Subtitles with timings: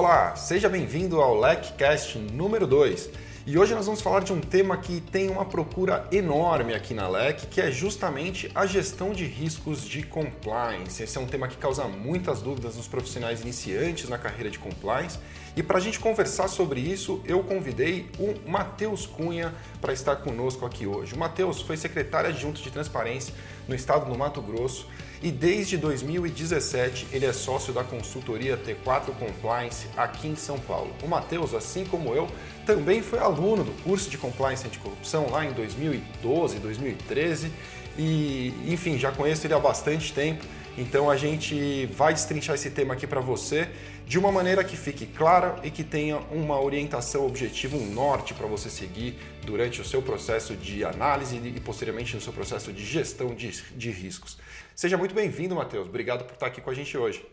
[0.00, 3.10] Olá, seja bem-vindo ao LECCast número 2.
[3.44, 7.08] E hoje nós vamos falar de um tema que tem uma procura enorme aqui na
[7.08, 11.02] LEC, que é justamente a gestão de riscos de compliance.
[11.02, 15.18] Esse é um tema que causa muitas dúvidas nos profissionais iniciantes na carreira de compliance.
[15.56, 20.64] E para a gente conversar sobre isso, eu convidei o Matheus Cunha para estar conosco
[20.64, 21.12] aqui hoje.
[21.14, 23.34] O Matheus foi secretário adjunto de transparência
[23.66, 24.86] no estado do Mato Grosso
[25.22, 30.94] e desde 2017 ele é sócio da consultoria T4 Compliance aqui em São Paulo.
[31.02, 32.28] O Matheus, assim como eu,
[32.64, 37.50] também foi aluno do curso de Compliance Anticorrupção lá em 2012, 2013
[37.98, 40.44] e, enfim, já conheço ele há bastante tempo.
[40.78, 43.68] Então a gente vai destrinchar esse tema aqui para você
[44.06, 48.46] de uma maneira que fique clara e que tenha uma orientação objetiva, um norte para
[48.46, 53.34] você seguir durante o seu processo de análise e posteriormente no seu processo de gestão
[53.34, 54.38] de, de riscos.
[54.78, 55.88] Seja muito bem-vindo, Matheus.
[55.88, 57.26] Obrigado por estar aqui com a gente hoje.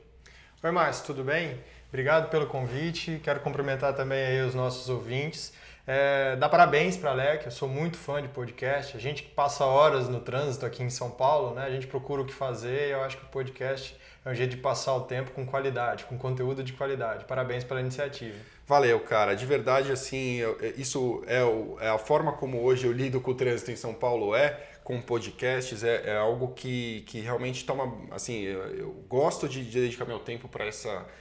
[0.63, 1.59] Oi, Márcio, tudo bem?
[1.89, 3.21] Obrigado pelo convite.
[3.23, 5.53] Quero cumprimentar também aí os nossos ouvintes.
[5.85, 8.97] É, dá parabéns para a Alec, eu sou muito fã de podcast.
[8.97, 11.66] A gente que passa horas no trânsito aqui em São Paulo, né?
[11.66, 14.57] A gente procura o que fazer eu acho que o podcast é um jeito de
[14.63, 17.25] passar o tempo com qualidade, com conteúdo de qualidade.
[17.25, 18.39] Parabéns pela iniciativa.
[18.67, 19.35] Valeu, cara.
[19.35, 23.31] De verdade, assim, é, isso é, o, é a forma como hoje eu lido com
[23.31, 27.91] o trânsito em São Paulo é com podcasts é, é, algo que, que realmente toma
[28.11, 30.67] assim eu, eu gosto de, de, dedicar meu tempo para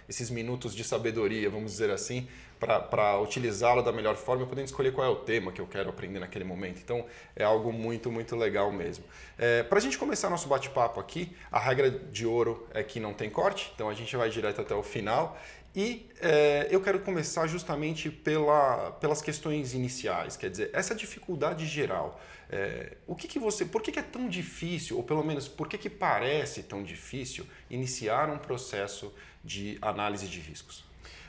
[0.07, 2.29] esses minutos de sabedoria vamos dizer assim
[2.61, 6.19] para utilizá-lo da melhor forma podendo escolher qual é o tema que eu quero aprender
[6.19, 6.81] naquele momento.
[6.83, 7.05] Então
[7.37, 9.05] é algo muito muito legal mesmo.
[9.39, 13.15] É, para a gente começar nosso bate-papo aqui a regra de ouro é que não
[13.15, 15.39] tem corte então a gente vai direto até o final
[15.75, 22.21] e é, eu quero começar justamente pela, pelas questões iniciais, quer dizer, essa dificuldade geral.
[22.49, 25.67] É, o que, que você, por que, que, é tão difícil, ou pelo menos por
[25.69, 30.85] que, que parece tão difícil iniciar um processo de análise de riscos?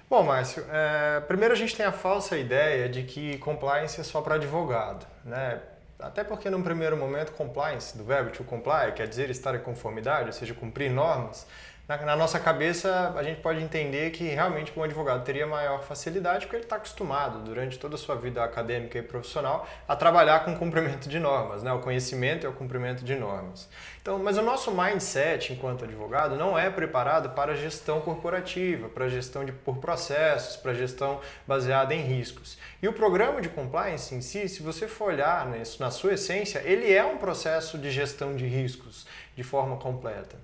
[0.08, 4.22] Bom, Márcio, é, primeiro a gente tem a falsa ideia de que compliance é só
[4.22, 5.60] para advogado, né?
[5.98, 10.28] Até porque, num primeiro momento, compliance, do verbo to comply, quer dizer estar em conformidade,
[10.28, 11.48] ou seja, cumprir normas,
[11.88, 16.46] na, na, nossa cabeça a gente pode entender que realmente um advogado teria maior facilidade
[16.46, 20.54] porque ele está acostumado durante toda a sua vida acadêmica e profissional a trabalhar com
[20.54, 21.72] o cumprimento de normas, né?
[21.72, 23.70] o conhecimento e o cumprimento de normas.
[24.02, 29.06] Então, mas o nosso mindset enquanto advogado não é preparado para a gestão corporativa, para
[29.06, 32.58] a gestão de, por processos, para a gestão baseada em riscos.
[32.82, 36.62] E o programa de compliance em si, se você for olhar nisso, na sua essência,
[36.66, 40.36] ele é um processo de gestão de riscos de forma completa.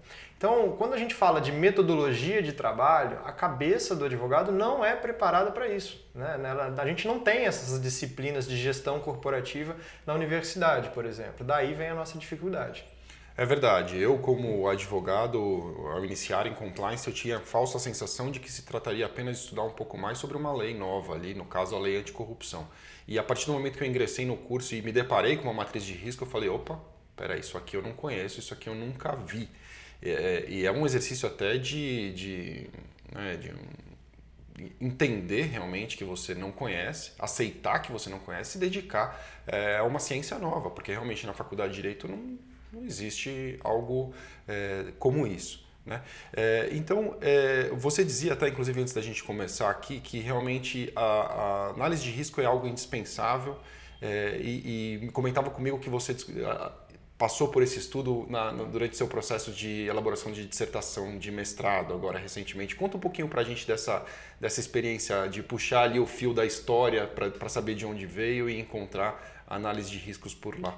[0.41, 4.95] Então, quando a gente fala de metodologia de trabalho, a cabeça do advogado não é
[4.95, 6.03] preparada para isso.
[6.15, 6.35] Né?
[6.79, 11.45] A gente não tem essas disciplinas de gestão corporativa na universidade, por exemplo.
[11.45, 12.83] Daí vem a nossa dificuldade.
[13.37, 13.99] É verdade.
[13.99, 15.37] Eu, como advogado,
[15.93, 19.43] ao iniciar em compliance, eu tinha a falsa sensação de que se trataria apenas de
[19.43, 22.67] estudar um pouco mais sobre uma lei nova ali, no caso a lei anticorrupção.
[23.07, 25.53] E a partir do momento que eu ingressei no curso e me deparei com uma
[25.53, 26.79] matriz de risco, eu falei, opa,
[27.15, 29.47] peraí, isso aqui eu não conheço, isso aqui eu nunca vi.
[30.01, 32.69] É, e é um exercício até de, de,
[33.13, 33.53] né, de
[34.79, 39.83] entender realmente que você não conhece, aceitar que você não conhece e dedicar é, a
[39.83, 42.37] uma ciência nova, porque realmente na faculdade de Direito não,
[42.73, 44.13] não existe algo
[44.47, 45.65] é, como isso.
[45.85, 46.01] Né?
[46.33, 51.01] É, então, é, você dizia até, inclusive antes da gente começar aqui, que realmente a,
[51.01, 53.57] a análise de risco é algo indispensável
[54.01, 56.15] é, e, e, comentava comigo que você
[57.21, 61.93] passou por esse estudo na, no, durante seu processo de elaboração de dissertação de mestrado
[61.93, 62.75] agora recentemente.
[62.75, 64.03] Conta um pouquinho para a gente dessa,
[64.39, 68.59] dessa experiência de puxar ali o fio da história para saber de onde veio e
[68.59, 70.75] encontrar análise de riscos por lá.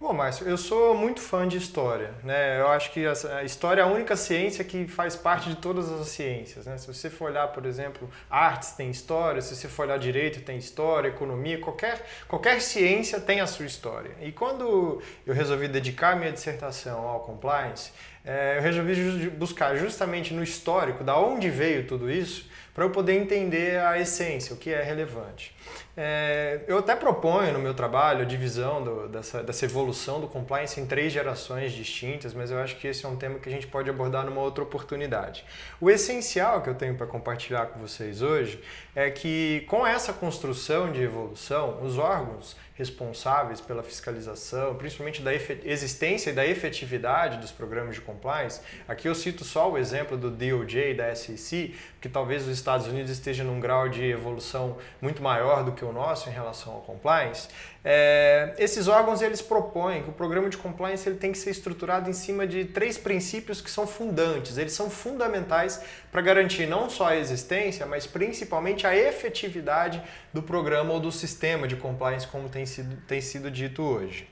[0.00, 2.14] Bom, Márcio, eu sou muito fã de história.
[2.24, 2.58] Né?
[2.58, 6.08] Eu acho que a história é a única ciência que faz parte de todas as
[6.08, 6.64] ciências.
[6.64, 6.78] Né?
[6.78, 10.56] Se você for olhar, por exemplo, artes tem história, se você for olhar direito tem
[10.56, 14.12] história, economia, qualquer, qualquer ciência tem a sua história.
[14.22, 17.92] E quando eu resolvi dedicar minha dissertação ao compliance,
[18.24, 23.14] é, eu resolvi buscar justamente no histórico, da onde veio tudo isso, para eu poder
[23.14, 25.54] entender a essência, o que é relevante.
[25.96, 30.80] É, eu até proponho no meu trabalho a divisão do, dessa, dessa evolução do compliance
[30.80, 33.66] em três gerações distintas, mas eu acho que esse é um tema que a gente
[33.66, 35.44] pode abordar numa outra oportunidade.
[35.80, 38.62] O essencial que eu tenho para compartilhar com vocês hoje
[38.94, 46.30] é que com essa construção de evolução, os órgãos responsáveis pela fiscalização, principalmente da existência
[46.30, 48.62] e da efetividade dos programas de compliance.
[48.88, 53.10] Aqui eu cito só o exemplo do DOJ da SEC, que talvez os Estados Unidos
[53.10, 57.48] estejam num grau de evolução muito maior do que o nosso em relação ao compliance.
[57.84, 62.10] É, esses órgãos eles propõem que o programa de compliance ele tem que ser estruturado
[62.10, 65.82] em cima de três princípios que são fundantes, eles são fundamentais
[66.12, 71.66] para garantir não só a existência, mas principalmente a efetividade do programa ou do sistema
[71.66, 74.28] de compliance, como tem sido, tem sido dito hoje.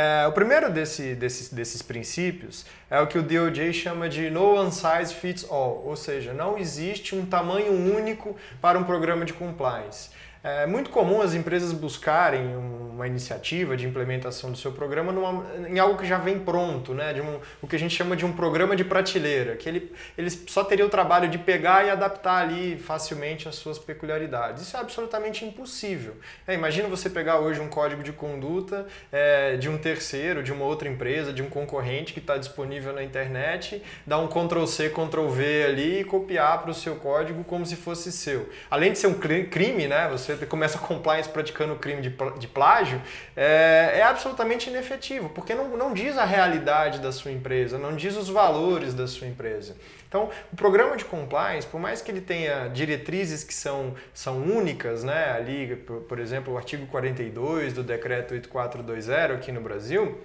[0.00, 4.54] É, o primeiro desse, desses, desses princípios é o que o DOJ chama de no
[4.54, 9.32] one size fits all, ou seja, não existe um tamanho único para um programa de
[9.32, 10.10] compliance.
[10.42, 12.56] É muito comum as empresas buscarem
[12.98, 17.12] uma iniciativa de implementação do seu programa numa, em algo que já vem pronto, né?
[17.12, 20.44] de um, o que a gente chama de um programa de prateleira, que ele, eles
[20.48, 24.62] só teriam o trabalho de pegar e adaptar ali facilmente as suas peculiaridades.
[24.62, 26.16] Isso é absolutamente impossível.
[26.44, 30.64] É, imagina você pegar hoje um código de conduta é, de um terceiro, de uma
[30.64, 36.00] outra empresa, de um concorrente que está disponível na internet, dar um Ctrl-C, Ctrl-V ali
[36.00, 38.48] e copiar para o seu código como se fosse seu.
[38.68, 40.08] Além de ser um crime, né?
[40.10, 43.00] Você você começa compliance praticando crime de, de plágio,
[43.36, 48.16] é, é, absolutamente inefetivo, porque não, não diz a realidade da sua empresa, não diz
[48.16, 49.76] os valores da sua empresa.
[50.08, 55.04] Então, o programa de compliance, por mais que ele tenha diretrizes que são, são únicas,
[55.04, 60.18] né, ali, por, por exemplo, o artigo 42 do decreto 8420 aqui no Brasil,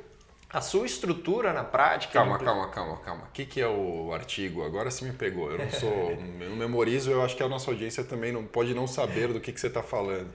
[0.54, 2.14] a sua estrutura na prática.
[2.14, 3.24] Calma, calma, calma, calma.
[3.24, 4.64] O que, que é o artigo?
[4.64, 5.52] Agora você me pegou.
[5.52, 6.12] Eu não sou.
[6.40, 9.40] eu não memorizo, eu acho que a nossa audiência também não pode não saber do
[9.40, 10.28] que, que você está falando.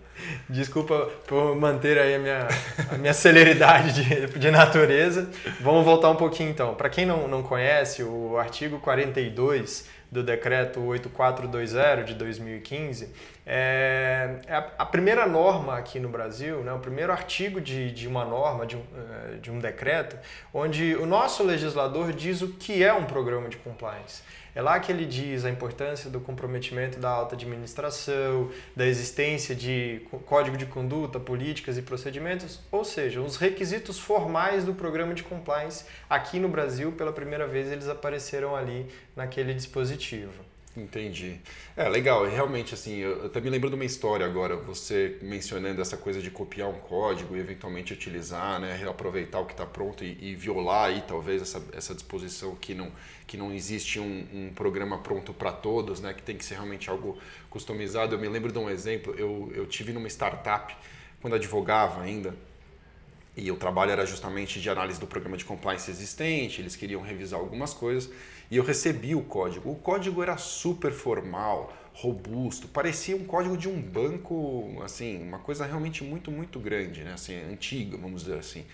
[0.49, 2.49] Desculpa por manter aí a minha,
[2.91, 5.31] a minha celeridade de, de natureza.
[5.61, 6.75] Vamos voltar um pouquinho então.
[6.75, 13.13] Para quem não, não conhece, o artigo 42 do decreto 8420 de 2015,
[13.47, 18.25] é, é a, primeira norma aqui no Brasil, né, o primeiro artigo de, de uma
[18.25, 20.17] norma, de é, de um decreto,
[20.53, 24.23] onde o nosso legislador diz o que é um programa de compliance.
[24.59, 30.03] É lá que ele diz a importância do comprometimento da alta administração, da existência de
[30.27, 35.85] código de conduta, políticas e procedimentos, ou seja, os requisitos formais do programa de compliance
[36.11, 40.48] aqui no Brasil, pela primeira vez eles apareceram ali naquele dispositivo.
[40.79, 41.41] Entendi.
[41.77, 45.97] É legal, realmente assim, eu, eu também lembro de uma história agora, você mencionando essa
[45.97, 50.17] coisa de copiar um código e eventualmente utilizar, né, reaproveitar o que está pronto e,
[50.21, 52.93] e, violar aí talvez essa, essa disposição que não,
[53.27, 56.89] que não existe um, um programa pronto para todos, né, que tem que ser realmente
[56.89, 57.19] algo
[57.51, 58.15] customizado.
[58.15, 60.77] Eu me lembro de um exemplo, eu, eu tive numa startup,
[61.21, 62.37] quando advogava ainda,
[63.37, 67.41] e o trabalho era justamente de análise do programa de compliance existente, eles queriam revisar
[67.41, 68.11] algumas coisas
[68.51, 69.71] e eu recebi o código.
[69.71, 75.67] O código era super formal, robusto, parecia um código de um banco, assim, uma coisa
[75.67, 77.13] realmente muito, muito grande, né?
[77.13, 78.65] assim, antiga, vamos dizer assim.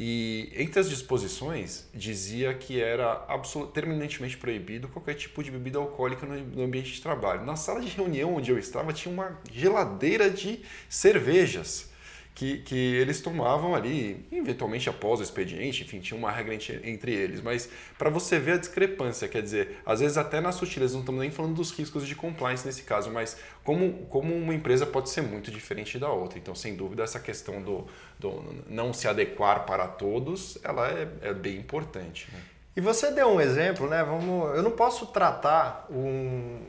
[0.00, 3.26] E entre as disposições dizia que era
[3.74, 7.44] terminantemente proibido qualquer tipo de bebida alcoólica no ambiente de trabalho.
[7.44, 11.90] Na sala de reunião onde eu estava tinha uma geladeira de cervejas
[12.38, 16.54] que, que eles tomavam ali, eventualmente após o expediente, enfim, tinha uma regra
[16.84, 17.40] entre eles.
[17.40, 17.68] Mas
[17.98, 21.32] para você ver a discrepância, quer dizer, às vezes até na sutileza, não estamos nem
[21.32, 25.50] falando dos riscos de compliance nesse caso, mas como, como uma empresa pode ser muito
[25.50, 26.38] diferente da outra.
[26.38, 27.88] Então, sem dúvida, essa questão do,
[28.20, 32.28] do não se adequar para todos, ela é, é bem importante.
[32.32, 32.38] Né?
[32.76, 34.04] E você deu um exemplo, né?
[34.04, 36.60] Vamos, eu não posso tratar um,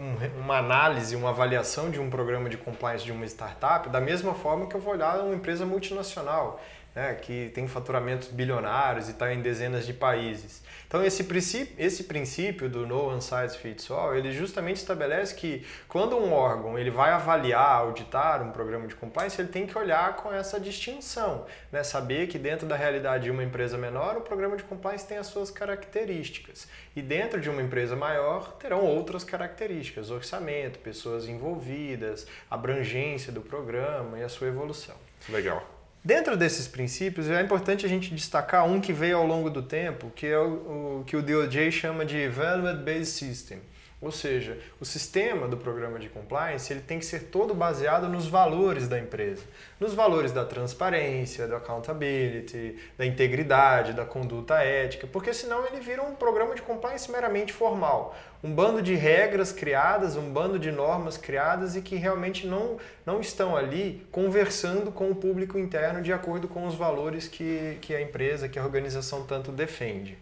[0.00, 4.32] um, uma análise, uma avaliação de um programa de compliance de uma startup da mesma
[4.32, 6.58] forma que eu vou olhar uma empresa multinacional,
[6.94, 10.62] né, que tem faturamentos bilionários e está em dezenas de países.
[10.90, 15.64] Então esse princípio, esse princípio do no one size fits all, ele justamente estabelece que
[15.86, 20.16] quando um órgão ele vai avaliar, auditar um programa de compliance, ele tem que olhar
[20.16, 21.84] com essa distinção, né?
[21.84, 25.28] saber que dentro da realidade de uma empresa menor, o programa de compliance tem as
[25.28, 26.66] suas características
[26.96, 34.18] e dentro de uma empresa maior terão outras características, orçamento, pessoas envolvidas, abrangência do programa
[34.18, 34.96] e a sua evolução.
[35.28, 35.69] Legal.
[36.02, 40.10] Dentro desses princípios, é importante a gente destacar um que veio ao longo do tempo,
[40.16, 43.58] que é o, o que o DOJ chama de Evaluate Based System.
[44.02, 48.26] Ou seja, o sistema do programa de compliance ele tem que ser todo baseado nos
[48.26, 49.42] valores da empresa,
[49.78, 56.02] nos valores da transparência, da accountability, da integridade, da conduta ética, porque senão ele vira
[56.02, 61.18] um programa de compliance meramente formal, um bando de regras criadas, um bando de normas
[61.18, 66.48] criadas e que realmente não, não estão ali conversando com o público interno de acordo
[66.48, 70.16] com os valores que, que a empresa, que a organização tanto defende.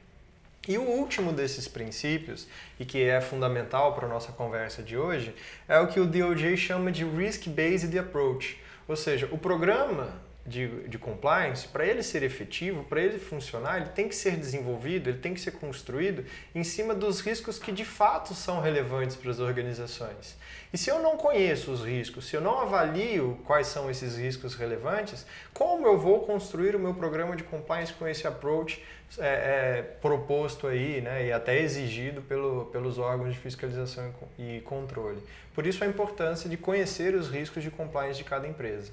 [0.68, 2.46] E o último desses princípios,
[2.78, 5.34] e que é fundamental para a nossa conversa de hoje,
[5.66, 8.60] é o que o DOJ chama de Risk-Based Approach.
[8.86, 10.12] Ou seja, o programa
[10.48, 15.10] de, de compliance, para ele ser efetivo, para ele funcionar, ele tem que ser desenvolvido,
[15.10, 16.24] ele tem que ser construído
[16.54, 20.36] em cima dos riscos que de fato são relevantes para as organizações.
[20.72, 24.54] E se eu não conheço os riscos, se eu não avalio quais são esses riscos
[24.54, 28.82] relevantes, como eu vou construir o meu programa de compliance com esse approach
[29.18, 35.22] é, é, proposto aí, né, e até exigido pelo, pelos órgãos de fiscalização e controle?
[35.54, 38.92] Por isso a importância de conhecer os riscos de compliance de cada empresa.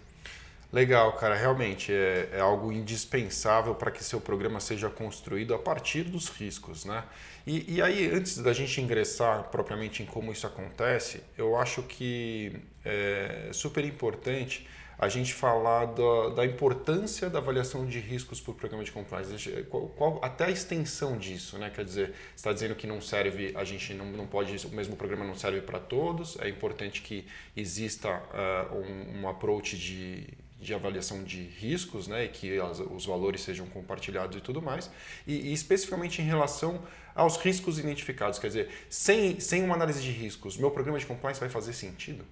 [0.76, 1.36] Legal, cara.
[1.36, 6.84] Realmente é, é algo indispensável para que seu programa seja construído a partir dos riscos,
[6.84, 7.06] né?
[7.48, 12.60] E, e, aí, antes da gente ingressar propriamente em como isso acontece, eu acho que
[12.84, 14.68] é super importante
[15.00, 19.50] a gente falar da, da importância da avaliação de riscos para o programa de compliance,
[19.70, 21.72] qual, qual, até a extensão disso, né?
[21.74, 25.24] Quer dizer, está dizendo que não serve, a gente não, não pode, o mesmo programa
[25.24, 31.24] não serve para todos, é importante que exista uh, um, um approach de de avaliação
[31.24, 34.90] de riscos, né, e que as, os valores sejam compartilhados e tudo mais,
[35.26, 36.82] e, e, especificamente em relação
[37.14, 41.40] aos riscos identificados, quer dizer, sem, sem uma análise de riscos, meu programa de compliance
[41.40, 42.26] vai fazer sentido?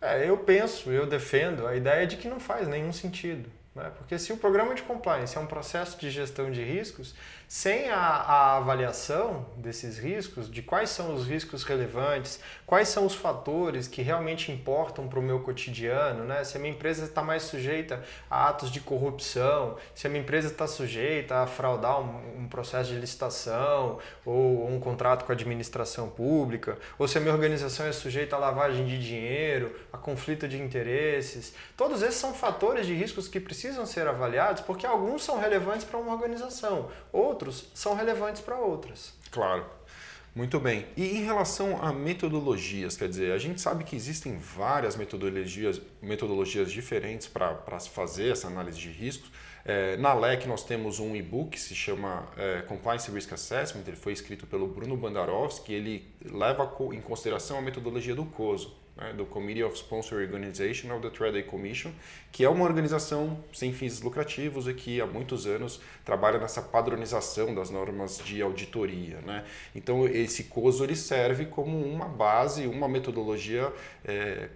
[0.00, 3.50] É, eu penso, eu defendo a ideia de que não faz nenhum sentido.
[3.80, 3.90] Né?
[3.96, 7.14] Porque se o programa de compliance é um processo de gestão de riscos,
[7.48, 13.14] sem a, a, avaliação desses riscos, de quais são os riscos relevantes, quais são os
[13.14, 16.44] fatores que realmente importam para o meu cotidiano, né?
[16.44, 20.46] se a minha empresa está mais sujeita a atos de corrupção, se a minha empresa
[20.46, 26.08] está sujeita a fraudar um, um, processo de licitação ou um contrato com a administração
[26.08, 30.60] pública, ou se a minha organização é sujeita a lavagem de dinheiro, a conflito de
[30.62, 31.52] interesses.
[31.76, 35.98] Todos esses são fatores de riscos que precisam ser avaliados porque alguns são relevantes para
[35.98, 39.14] uma organização, outros outros são relevantes para outras.
[39.30, 39.64] Claro.
[40.32, 40.86] Muito bem.
[40.96, 46.70] E em relação a metodologias, quer dizer, a gente sabe que existem várias metodologias, metodologias
[46.70, 49.30] diferentes para fazer essa análise de riscos.
[49.64, 53.96] É, na LEC nós temos um e-book que se chama é, Compliance Risk Assessment, ele
[53.96, 59.24] foi escrito pelo Bruno Bandarovski, ele leva em consideração a metodologia do COSO né, do
[59.24, 61.90] Committee of Sponsor Organization of the Trade Commission,
[62.30, 67.54] que é uma organização sem fins lucrativos e que há muitos anos trabalha nessa padronização
[67.54, 69.20] das normas de auditoria.
[69.22, 69.44] Né?
[69.74, 73.72] Então, esse COSO ele serve como uma base, uma metodologia
[74.04, 74.50] é,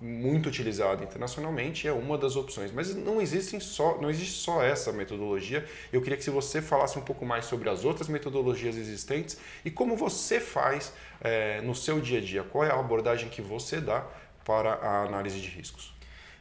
[0.00, 4.92] muito utilizada internacionalmente é uma das opções, mas não existe só não existe só essa
[4.92, 5.64] metodologia.
[5.92, 9.96] Eu queria que você falasse um pouco mais sobre as outras metodologias existentes e como
[9.96, 12.42] você faz é, no seu dia a dia.
[12.44, 14.06] Qual é a abordagem que você dá
[14.44, 15.98] para a análise de riscos?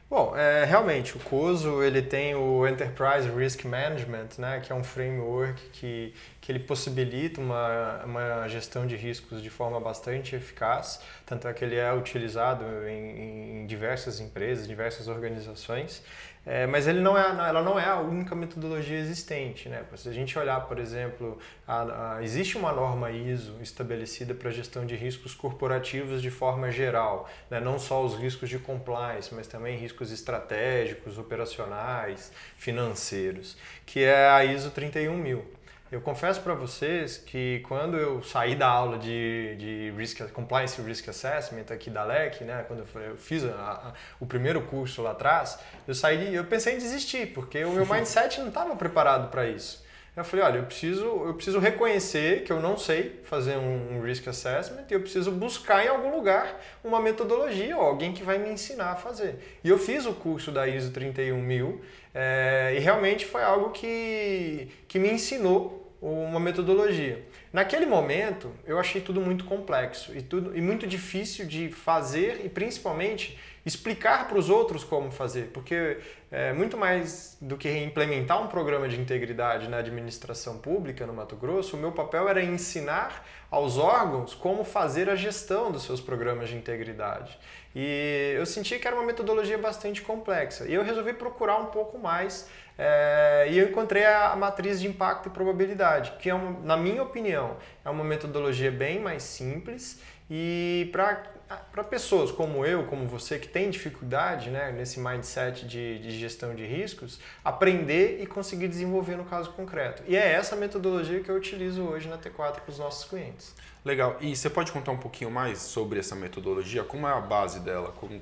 [0.09, 4.83] Bom, é, realmente o COSO ele tem o Enterprise Risk Management, né, que é um
[4.83, 6.13] framework que,
[6.47, 11.65] que ele possibilita uma, uma gestão de riscos de forma bastante eficaz, tanto é que
[11.65, 16.01] ele é utilizado em, em diversas empresas, diversas organizações.
[16.45, 19.67] É, mas ele não é, ela não é a única metodologia existente.
[19.67, 19.83] Né?
[19.97, 21.37] Se a gente olhar, por exemplo,
[21.67, 27.29] a, a, existe uma norma ISO estabelecida para gestão de riscos corporativos de forma geral,
[27.51, 27.59] né?
[27.59, 34.45] não só os riscos de compliance, mas também riscos estratégicos, operacionais, financeiros, que é a
[34.45, 35.56] ISO 31000.
[35.89, 41.07] Eu confesso para vocês que quando eu saí da aula de, de risk, Compliance Risk
[41.07, 45.57] Assessment aqui da LEC, né, quando eu, fiz a, a, o primeiro curso lá atrás,
[45.87, 49.86] eu saí eu pensei em desistir, porque o meu mindset não estava preparado para isso.
[50.17, 54.01] Eu falei, olha, eu preciso, eu preciso reconhecer que eu não sei fazer um, um
[54.01, 58.39] risk assessment e eu preciso buscar em algum lugar uma metodologia ou alguém que vai
[58.39, 59.59] me ensinar a fazer.
[59.63, 61.81] E eu fiz o curso da ISO 31000
[62.15, 67.23] é, e realmente foi algo que, que me ensinou uma metodologia.
[67.53, 72.49] Naquele momento, eu achei tudo muito complexo e, tudo, e muito difícil de fazer e
[72.49, 75.99] principalmente explicar para os outros como fazer, porque
[76.31, 81.35] é, muito mais do que implementar um programa de integridade na administração pública no Mato
[81.35, 86.47] Grosso, o meu papel era ensinar aos órgãos como fazer a gestão dos seus programas
[86.47, 87.37] de integridade.
[87.75, 90.65] E eu senti que era uma metodologia bastante complexa.
[90.65, 95.27] E eu resolvi procurar um pouco mais é, e eu encontrei a, matriz de impacto
[95.27, 100.89] e probabilidade, que é, uma, na minha opinião, é uma metodologia bem mais simples e
[100.91, 106.53] para pessoas como eu, como você, que tem dificuldade né, nesse mindset de, de, gestão
[106.53, 110.03] de riscos, aprender e conseguir desenvolver no caso concreto.
[110.05, 113.55] E é essa metodologia que eu utilizo hoje na T4 para os nossos clientes.
[113.85, 114.17] Legal.
[114.19, 116.83] E você pode contar um pouquinho mais sobre essa metodologia?
[116.83, 117.93] Como é a base dela?
[117.93, 118.21] Como,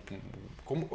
[0.66, 0.90] como,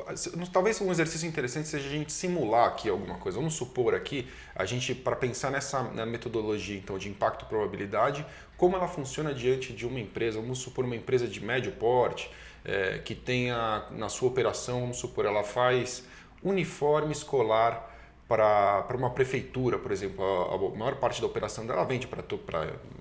[0.52, 3.38] talvez um exercício interessante seja a gente simular aqui alguma coisa.
[3.38, 8.74] Vamos supor aqui, a gente, para pensar nessa na metodologia então, de impacto probabilidade, como
[8.74, 12.28] ela funciona diante de uma empresa, vamos supor uma empresa de médio porte,
[12.64, 16.04] é, que tenha na sua operação, vamos supor, ela faz
[16.42, 17.88] uniforme escolar
[18.26, 22.22] para uma prefeitura, por exemplo, a, a, maior parte da operação dela vende para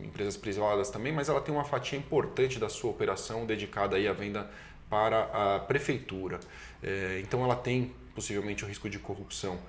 [0.04, 4.14] empresas privadas também, mas ela tem uma fatia importante da sua operação dedicada aí à
[4.14, 4.50] venda
[4.90, 6.40] para a prefeitura.
[6.82, 9.60] É, então ela tem possivelmente o risco de corrupção.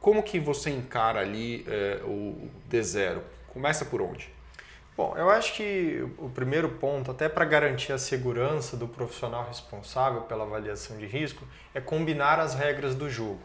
[0.00, 3.20] Como que você encara ali é, o D0?
[3.48, 4.30] Começa por onde?
[4.96, 10.22] Bom, eu acho que o primeiro ponto, até para garantir a segurança do profissional responsável
[10.22, 13.38] pela avaliação de risco, é combinar as regras do jogo.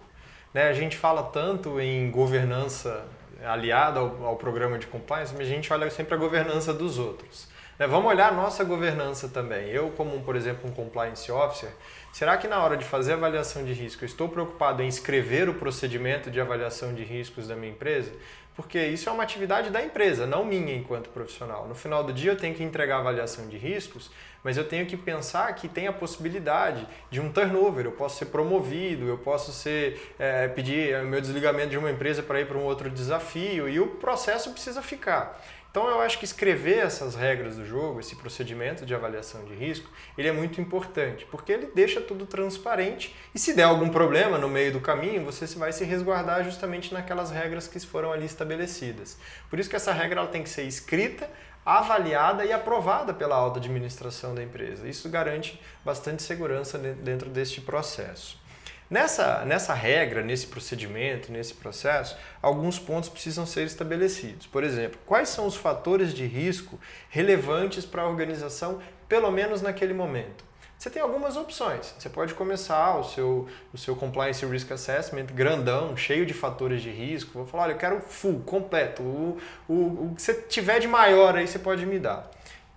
[0.52, 0.68] Né?
[0.68, 3.06] A gente fala tanto em governança
[3.46, 7.48] aliada ao, ao, programa de compliance, mas a gente olha sempre a governança dos outros.
[7.78, 7.88] Né?
[7.88, 9.70] Vamos olhar a nossa governança também.
[9.70, 11.70] Eu, como, por exemplo, um compliance officer,
[12.12, 15.54] será que na hora de fazer avaliação de risco, eu estou preocupado em escrever o
[15.54, 18.12] procedimento de avaliação de riscos da minha empresa?
[18.56, 21.68] porque isso é uma atividade da empresa, não minha enquanto profissional.
[21.68, 24.12] No final do dia eu tenho que entregar avaliação de riscos,
[24.44, 28.26] mas eu tenho que pensar que tem a possibilidade de um turnover, eu posso ser
[28.26, 32.58] promovido, eu posso ser é, pedir o meu desligamento de uma empresa para ir para
[32.58, 35.42] um outro desafio e o processo precisa ficar.
[35.74, 39.90] Então eu acho que escrever essas regras do jogo, esse procedimento de avaliação de risco,
[40.16, 44.48] ele é muito importante, porque ele deixa tudo transparente e se der algum problema no
[44.48, 49.18] meio do caminho, você vai se resguardar justamente naquelas regras que foram ali estabelecidas.
[49.50, 51.28] Por isso que essa regra ela tem que ser escrita,
[51.66, 54.88] avaliada e aprovada pela alta administração da empresa.
[54.88, 58.42] Isso garante bastante segurança dentro deste processo.
[58.90, 64.46] Nessa, nessa regra, nesse procedimento, nesse processo, alguns pontos precisam ser estabelecidos.
[64.46, 66.80] Por exemplo, quais são os fatores de risco
[67.10, 70.44] relevantes para a organização, pelo menos naquele momento?
[70.84, 71.96] Você tem algumas opções.
[71.98, 76.90] Você pode começar o seu, o seu Compliance Risk Assessment grandão, cheio de fatores de
[76.90, 77.32] risco.
[77.36, 79.02] Vou falar, olha, eu quero full, completo.
[79.02, 79.74] O, o,
[80.08, 82.30] o que você tiver de maior aí, você pode me dar.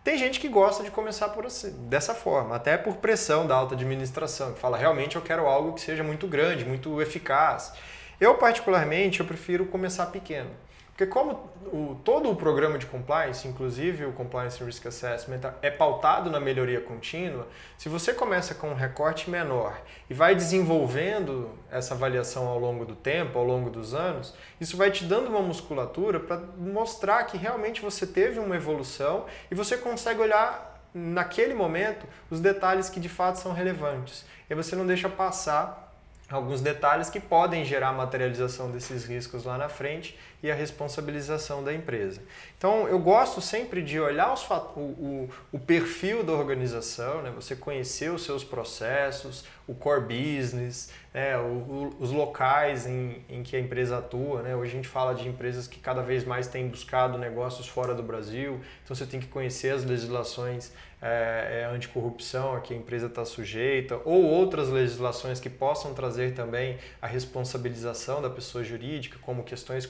[0.05, 3.75] Tem gente que gosta de começar por assim, dessa forma, até por pressão da alta
[3.75, 7.73] administração, que fala realmente eu quero algo que seja muito grande, muito eficaz.
[8.21, 10.51] Eu particularmente eu prefiro começar pequeno.
[10.97, 16.31] Porque como o, todo o programa de compliance, inclusive o Compliance Risk Assessment, é pautado
[16.31, 22.47] na melhoria contínua, se você começa com um recorte menor e vai desenvolvendo essa avaliação
[22.47, 26.41] ao longo do tempo, ao longo dos anos, isso vai te dando uma musculatura para
[26.57, 32.89] mostrar que realmente você teve uma evolução e você consegue olhar naquele momento os detalhes
[32.89, 34.25] que de fato são relevantes.
[34.49, 35.87] E você não deixa passar
[36.29, 41.75] alguns detalhes que podem gerar materialização desses riscos lá na frente e a responsabilização da
[41.75, 42.21] empresa.
[42.57, 47.33] Então, eu gosto sempre de olhar os, o, o, o, perfil da organização, né?
[47.35, 51.37] você conhecer os seus processos, o core business, né?
[51.37, 54.43] o, os locais em, em que a empresa atua.
[54.43, 54.55] Né?
[54.55, 58.03] Hoje a gente fala de empresas que cada vez mais têm buscado negócios fora do
[58.03, 63.07] Brasil, então você tem que conhecer as legislações é, é, anticorrupção a que a empresa
[63.07, 69.45] está sujeita, ou outras legislações que possam trazer também a responsabilização da pessoa jurídica, como
[69.45, 69.85] questões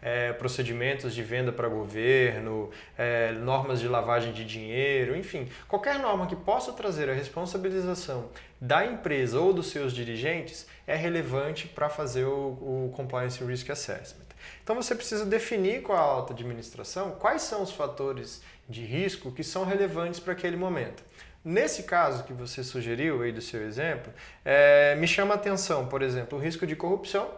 [0.00, 6.26] é, procedimentos de venda para governo, é, normas de lavagem de dinheiro, enfim, qualquer norma
[6.26, 8.28] que possa trazer a responsabilização
[8.60, 14.22] da empresa ou dos seus dirigentes é relevante para fazer o, o Compliance Risk Assessment.
[14.62, 19.42] Então você precisa definir com a alta administração quais são os fatores de risco que
[19.44, 21.02] são relevantes para aquele momento.
[21.44, 24.12] Nesse caso que você sugeriu aí do seu exemplo,
[24.44, 27.28] é, me chama a atenção, por exemplo, o risco de corrupção,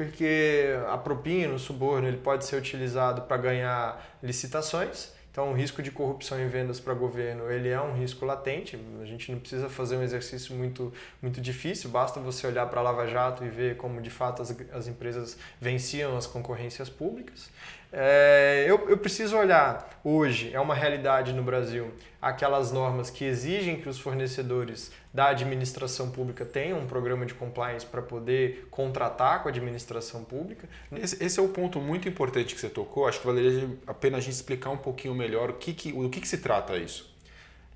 [0.00, 5.12] porque a propina, o suborno, ele pode ser utilizado para ganhar licitações.
[5.30, 8.82] Então, o risco de corrupção em vendas para governo ele é um risco latente.
[9.02, 12.82] A gente não precisa fazer um exercício muito, muito difícil, basta você olhar para a
[12.82, 17.50] Lava Jato e ver como de fato as, as empresas venciam as concorrências públicas.
[17.92, 23.80] É, eu, eu preciso olhar hoje, é uma realidade no Brasil, aquelas normas que exigem
[23.80, 29.48] que os fornecedores da administração pública tenham um programa de compliance para poder contratar com
[29.48, 30.68] a administração pública.
[30.92, 33.08] Esse, esse, é um ponto muito importante que você tocou.
[33.08, 36.08] Acho que valeria a pena a gente explicar um pouquinho melhor o que, que, o
[36.08, 37.12] que, que se trata isso.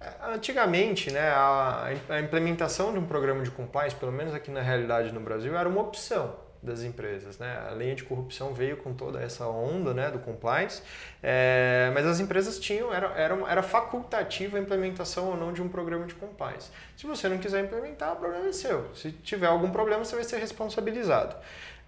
[0.00, 4.60] É, antigamente, né, a, a implementação de um programa de compliance, pelo menos aqui na
[4.60, 7.38] realidade no Brasil, era uma opção das empresas.
[7.38, 7.56] Né?
[7.68, 10.82] A lei anticorrupção veio com toda essa onda né, do compliance,
[11.22, 15.68] é, mas as empresas tinham, era, era, era facultativa a implementação ou não de um
[15.68, 16.70] programa de compliance.
[16.96, 18.94] Se você não quiser implementar, o problema é seu.
[18.94, 21.36] Se tiver algum problema, você vai ser responsabilizado.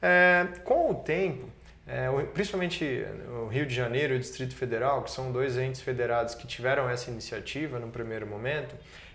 [0.00, 1.48] É, com o tempo,
[1.86, 3.04] é, principalmente
[3.42, 6.88] o Rio de Janeiro e o Distrito Federal, que são dois entes federados que tiveram
[6.90, 8.74] essa iniciativa no primeiro momento,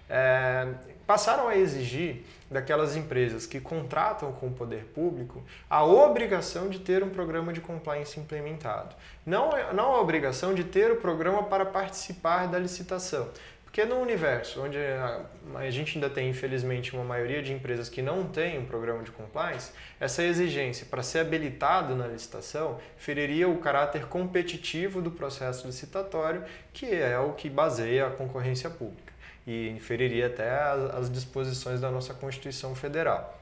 [0.10, 0.68] é,
[1.12, 7.04] passaram a exigir daquelas empresas que contratam com o poder público a obrigação de ter
[7.04, 8.96] um programa de compliance implementado.
[9.26, 13.28] Não, não a obrigação de ter o programa para participar da licitação.
[13.66, 18.02] Porque no universo onde a, a gente ainda tem, infelizmente, uma maioria de empresas que
[18.02, 23.58] não tem um programa de compliance, essa exigência para ser habilitado na licitação feriria o
[23.58, 29.11] caráter competitivo do processo licitatório, que é o que baseia a concorrência pública
[29.46, 30.50] e inferiria até
[30.94, 33.40] as disposições da nossa Constituição Federal.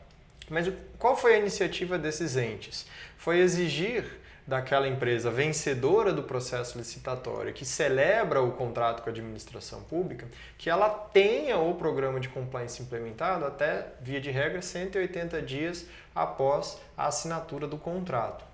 [0.49, 2.85] Mas qual foi a iniciativa desses entes?
[3.17, 9.83] Foi exigir daquela empresa vencedora do processo licitatório, que celebra o contrato com a administração
[9.83, 15.85] pública, que ela tenha o programa de compliance implementado até, via de regra, 180 dias
[16.15, 18.48] após a assinatura do contrato.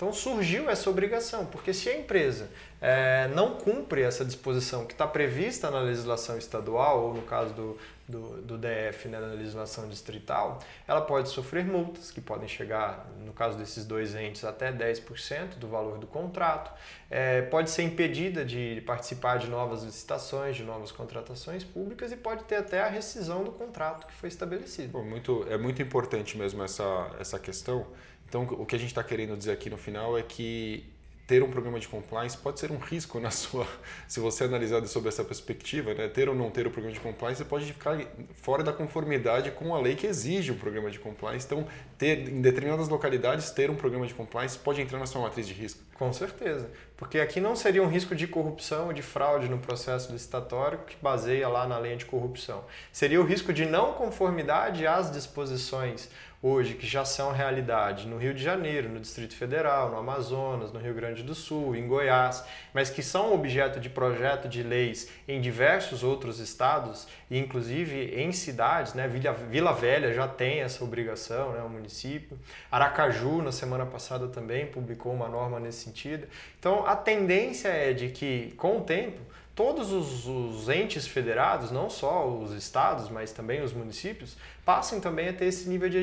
[0.00, 2.48] Então surgiu essa obrigação, porque se a empresa
[2.80, 7.78] é, não cumpre essa disposição que está prevista na legislação estadual, ou no caso do,
[8.08, 10.58] do, do DF, né, na legislação distrital,
[10.88, 15.68] ela pode sofrer multas, que podem chegar, no caso desses dois entes, até 10% do
[15.68, 16.72] valor do contrato,
[17.10, 22.44] é, pode ser impedida de participar de novas licitações, de novas contratações públicas e pode
[22.44, 24.92] ter até a rescisão do contrato que foi estabelecido.
[24.92, 27.86] Pô, muito, é muito importante mesmo essa, essa questão.
[28.30, 30.88] Então, o que a gente está querendo dizer aqui no final é que
[31.26, 33.64] ter um programa de compliance pode ser um risco na sua,
[34.08, 36.08] se você analisar sobre essa perspectiva, né?
[36.08, 37.98] ter ou não ter o programa de compliance, você pode ficar
[38.34, 41.46] fora da conformidade com a lei que exige um programa de compliance.
[41.46, 41.66] Então,
[41.98, 45.54] ter em determinadas localidades ter um programa de compliance pode entrar na sua matriz de
[45.54, 45.80] risco.
[45.94, 50.12] Com certeza, porque aqui não seria um risco de corrupção ou de fraude no processo
[50.12, 52.64] licitatório que baseia lá na lei de corrupção.
[52.92, 56.08] Seria o risco de não conformidade às disposições
[56.42, 60.80] hoje que já são realidade no Rio de Janeiro, no Distrito Federal, no Amazonas, no
[60.80, 65.40] Rio Grande do Sul, em Goiás, mas que são objeto de projeto de leis em
[65.40, 69.06] diversos outros estados e inclusive em cidades, né?
[69.06, 71.62] Vila, Vila Velha já tem essa obrigação, né?
[71.62, 72.38] o município.
[72.70, 76.26] Aracaju na semana passada também publicou uma norma nesse sentido.
[76.58, 79.20] Então a tendência é de que com o tempo
[79.60, 84.34] todos os, os, entes federados, não só os estados, mas também os municípios,
[84.70, 85.98] passem também a ter esse nível de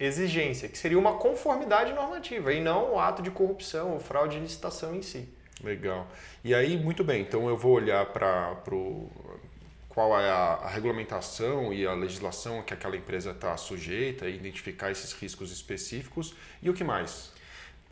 [0.00, 4.42] exigência, que seria uma conformidade normativa e não o ato de corrupção ou fraude de
[4.42, 5.28] licitação em si.
[5.62, 6.04] Legal.
[6.42, 8.56] E aí, muito bem, então eu vou olhar para
[9.88, 14.90] qual é a, a, regulamentação e a legislação que aquela empresa está sujeita, e identificar
[14.90, 17.32] esses riscos específicos e o que mais?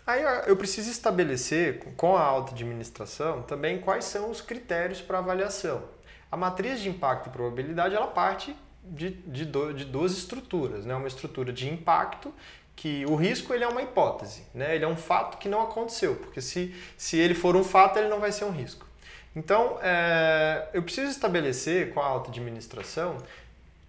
[0.04, 5.84] Aí eu preciso estabelecer com a alta administração também quais são os critérios para avaliação.
[6.32, 8.56] A matriz de impacto e probabilidade ela parte
[8.86, 10.94] de, de, do, de duas estruturas, né?
[10.94, 12.32] Uma estrutura de impacto
[12.74, 14.74] que o risco ele é uma hipótese, né?
[14.74, 18.08] Ele é um fato que não aconteceu, porque se, se ele for um fato ele
[18.08, 18.86] não vai ser um risco.
[19.34, 23.18] Então é, eu preciso estabelecer com a alta administração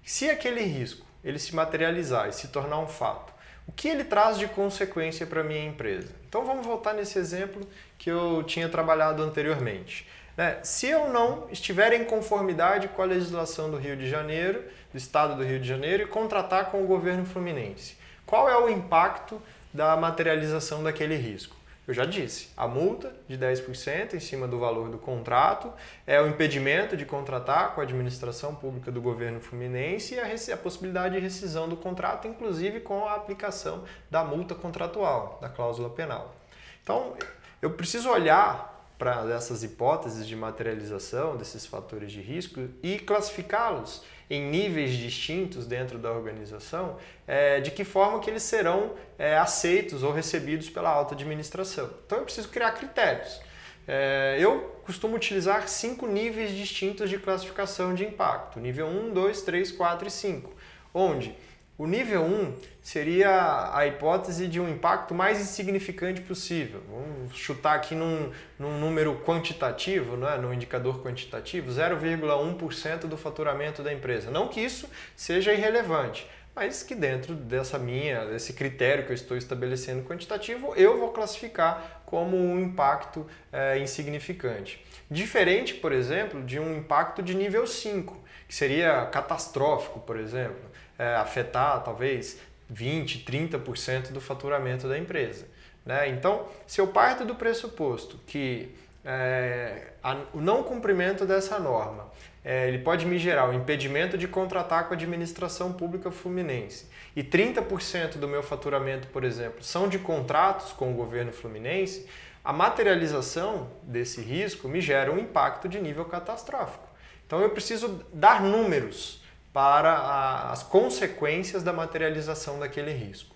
[0.04, 4.40] se aquele risco ele se materializar e se tornar um fato o que ele traz
[4.40, 6.10] de consequência para a minha empresa?
[6.28, 7.62] Então vamos voltar nesse exemplo
[7.98, 10.08] que eu tinha trabalhado anteriormente.
[10.38, 10.58] Né?
[10.64, 15.36] Se eu não estiver em conformidade com a legislação do Rio de Janeiro, do Estado
[15.36, 17.96] do Rio de Janeiro, e contratar com o governo fluminense,
[18.26, 19.42] qual é o impacto
[19.74, 21.56] da materialização daquele risco?
[21.88, 25.72] Eu já disse, a multa de 10% em cima do valor do contrato
[26.06, 30.58] é o impedimento de contratar com a administração pública do governo fluminense e a, a
[30.58, 36.36] possibilidade de rescisão do contrato, inclusive com a aplicação da multa contratual, da cláusula penal.
[36.84, 37.16] Então,
[37.62, 44.50] eu preciso olhar para essas hipóteses de materialização desses fatores de risco e classificá-los em
[44.50, 50.12] níveis distintos dentro da organização, é, de que forma que eles serão é, aceitos ou
[50.12, 51.90] recebidos pela alta administração.
[52.06, 53.40] Então eu preciso criar critérios.
[53.88, 59.72] É, eu costumo utilizar cinco níveis distintos de classificação de impacto: nível 1, 2, 3,
[59.72, 60.52] 4 e 5,
[60.94, 61.36] onde
[61.78, 66.82] o nível 1 seria a hipótese de um impacto mais insignificante possível.
[66.90, 73.94] Vamos chutar aqui num, num número quantitativo, né, num indicador quantitativo, 0,1% do faturamento da
[73.94, 74.32] empresa.
[74.32, 79.38] Não que isso seja irrelevante, mas que dentro dessa minha, desse critério que eu estou
[79.38, 84.84] estabelecendo quantitativo, eu vou classificar como um impacto é, insignificante.
[85.12, 91.16] Diferente, por exemplo, de um impacto de nível 5, que seria catastrófico, por exemplo é,
[91.16, 95.46] afetar talvez 20, 30% do faturamento da empresa.
[95.86, 96.10] Né?
[96.10, 102.12] Então, se eu parto do pressuposto que é, a, o não cumprimento dessa norma
[102.44, 107.22] é, ele pode me gerar o impedimento de contratar com a administração pública fluminense e
[107.22, 112.08] 30% do meu faturamento, por exemplo, são de contratos com o governo fluminense,
[112.46, 116.88] a materialização desse risco me gera um impacto de nível catastrófico.
[117.26, 119.22] Então eu preciso dar números
[119.58, 123.36] para as consequências da materialização daquele risco.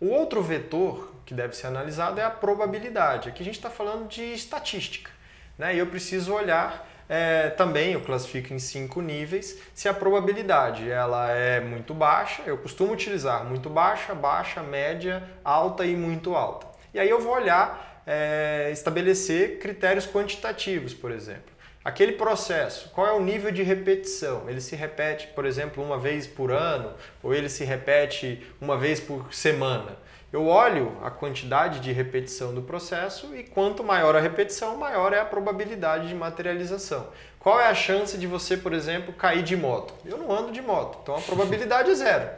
[0.00, 3.28] O outro vetor que deve ser analisado é a probabilidade.
[3.28, 5.10] Aqui a gente está falando de estatística.
[5.58, 5.74] Né?
[5.74, 9.58] E eu preciso olhar é, também eu classifico em cinco níveis.
[9.74, 15.84] Se a probabilidade ela é muito baixa, eu costumo utilizar muito baixa, baixa, média, alta
[15.84, 16.66] e muito alta.
[16.94, 21.51] E aí eu vou olhar, é, estabelecer critérios quantitativos, por exemplo.
[21.84, 24.48] Aquele processo, qual é o nível de repetição?
[24.48, 29.00] Ele se repete, por exemplo, uma vez por ano ou ele se repete uma vez
[29.00, 29.96] por semana?
[30.32, 35.18] Eu olho a quantidade de repetição do processo e quanto maior a repetição, maior é
[35.18, 37.08] a probabilidade de materialização.
[37.38, 39.92] Qual é a chance de você, por exemplo, cair de moto?
[40.06, 42.30] Eu não ando de moto, então a probabilidade é zero.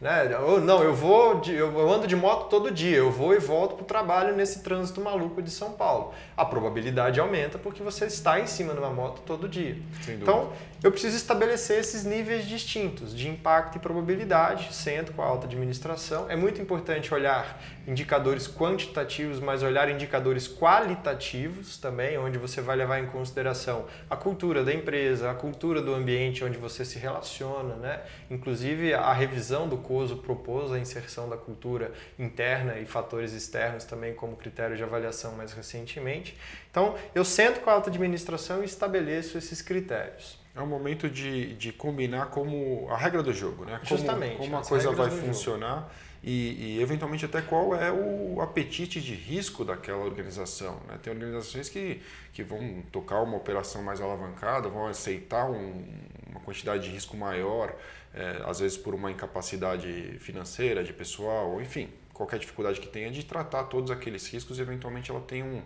[0.00, 0.32] Né?
[0.32, 3.74] Eu, não, eu vou, de, eu ando de moto todo dia, eu vou e volto
[3.74, 6.14] para o trabalho nesse trânsito maluco de São Paulo.
[6.36, 9.76] A probabilidade aumenta porque você está em cima de uma moto todo dia.
[10.08, 15.46] Então, eu preciso estabelecer esses níveis distintos de impacto e probabilidade, sendo com a alta
[15.46, 16.30] administração.
[16.30, 23.00] É muito importante olhar indicadores quantitativos, mas olhar indicadores qualitativos também, onde você vai levar
[23.00, 28.02] em consideração a cultura da empresa, a cultura do ambiente onde você se relaciona, né?
[28.30, 34.14] Inclusive a revisão do COSO propôs a inserção da cultura interna e fatores externos também
[34.14, 36.36] como critério de avaliação mais recentemente.
[36.70, 40.38] Então, eu sento com a alta administração e estabeleço esses critérios.
[40.54, 43.78] É um momento de, de combinar como a regra do jogo, né?
[43.78, 44.36] Como, Justamente.
[44.36, 45.90] Como a coisa vai funcionar
[46.22, 50.80] e, e, eventualmente até qual é o apetite de risco daquela organização.
[50.88, 50.98] Né?
[51.02, 55.84] Tem organizações que, que vão tocar uma operação mais alavancada, vão aceitar um,
[56.28, 57.74] uma quantidade de risco maior,
[58.14, 63.24] é, às vezes por uma incapacidade financeira, de pessoal, enfim, qualquer dificuldade que tenha de
[63.24, 65.62] tratar todos aqueles riscos, eventualmente ela tem um,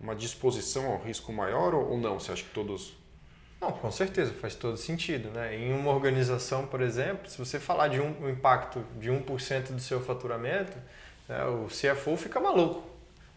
[0.00, 2.18] uma disposição ao risco maior ou, ou não?
[2.18, 2.94] Você acha que todos
[3.58, 5.30] não, com certeza, faz todo sentido.
[5.30, 5.56] Né?
[5.56, 9.80] Em uma organização, por exemplo, se você falar de um, um impacto de 1% do
[9.80, 10.76] seu faturamento,
[11.26, 12.84] né, o CFO fica maluco.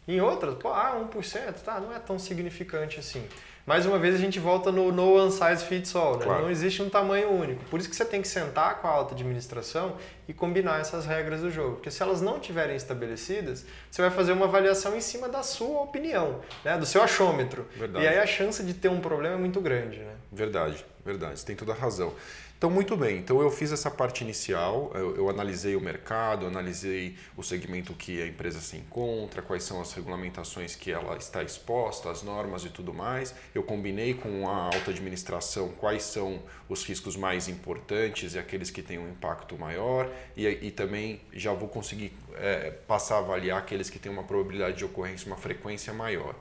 [0.05, 3.25] Em outras, pô, ah, 1%, tá, não é tão significante assim
[3.69, 6.25] mais uma vez a gente volta no no one size fits all, né?
[6.25, 6.41] Claro.
[6.41, 7.63] Não existe um tamanho único.
[7.65, 9.95] Por isso que você tem que sentar com a alta administração
[10.27, 11.75] e combinar essas regras do jogo.
[11.75, 15.81] Porque se elas não tiverem estabelecidas, você vai fazer uma avaliação em cima da sua
[15.81, 16.79] opinião, né?
[16.79, 17.67] do seu achômetro.
[17.75, 18.03] Verdade.
[18.03, 19.99] E aí a chance de ter um problema é muito grande.
[19.99, 20.15] Né?
[20.31, 21.39] Verdade, verdade.
[21.39, 22.11] Você tem toda a razão.
[22.59, 23.19] Então, muito bem.
[23.19, 28.21] Então, eu fiz essa parte inicial, eu, eu, analisei o mercado, analisei o segmento que
[28.21, 32.69] a empresa se encontra, quais são as regulamentações que ela está exposta, as normas e
[32.69, 33.33] tudo mais.
[33.55, 38.81] Eu combinei com a alta administração quais são os riscos mais importantes e aqueles que
[38.81, 43.89] têm um impacto maior, e, e também já vou conseguir é, passar a avaliar aqueles
[43.89, 46.35] que têm uma probabilidade de ocorrência, uma frequência maior.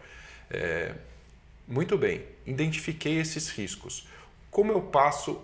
[0.50, 0.96] É,
[1.68, 4.09] muito bem, identifiquei esses riscos
[4.50, 5.34] como eu passo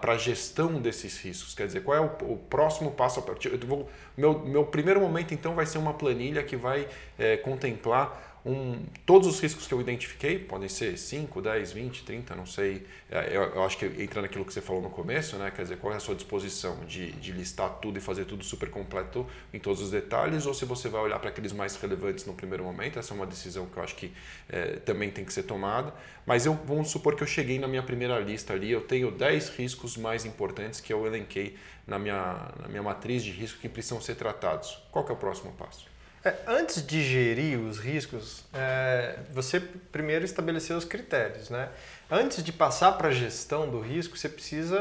[0.00, 1.54] para a gestão desses riscos?
[1.54, 3.48] Quer dizer, qual é o, o próximo passo a partir?
[3.64, 6.86] Vou, meu, meu primeiro momento, então, vai ser uma planilha que vai
[7.18, 12.34] é, contemplar um, todos os riscos que eu identifiquei, podem ser 5, 10, 20, 30,
[12.34, 12.84] não sei.
[13.08, 15.52] É, eu, eu, acho que entra naquilo que você falou no começo, né?
[15.54, 18.68] quer dizer, qual é a sua disposição de, de listar tudo e fazer tudo super
[18.68, 19.24] completo
[19.54, 22.64] em todos os detalhes, ou se você vai olhar para aqueles mais relevantes no primeiro
[22.64, 24.12] momento, essa é uma decisão que eu acho que
[24.48, 25.94] é, também tem que ser tomada.
[26.26, 29.50] Mas eu vamos supor que eu cheguei na minha primeira lista ali, eu tenho 10
[29.50, 34.00] riscos mais importantes que eu elenquei na minha, na minha matriz de risco que precisam
[34.00, 34.82] ser tratados.
[34.90, 35.91] Qual que é o próximo passo?
[36.24, 41.50] É, antes de gerir os riscos, é, você primeiro estabeleceu os critérios.
[41.50, 41.68] Né?
[42.10, 44.80] Antes de passar para a gestão do risco, você precisa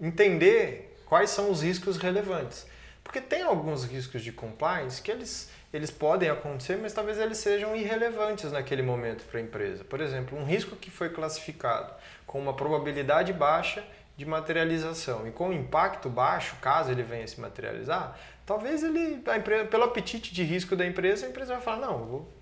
[0.00, 2.66] entender quais são os riscos relevantes.
[3.04, 7.74] Porque tem alguns riscos de compliance que eles, eles podem acontecer, mas talvez eles sejam
[7.74, 9.84] irrelevantes naquele momento para a empresa.
[9.84, 11.92] Por exemplo, um risco que foi classificado
[12.26, 13.84] com uma probabilidade baixa
[14.16, 18.18] de materialização e com impacto baixo, caso ele venha se materializar,
[18.50, 22.32] talvez ele, empresa, pelo apetite de risco da empresa, a empresa vai falar, não, vou,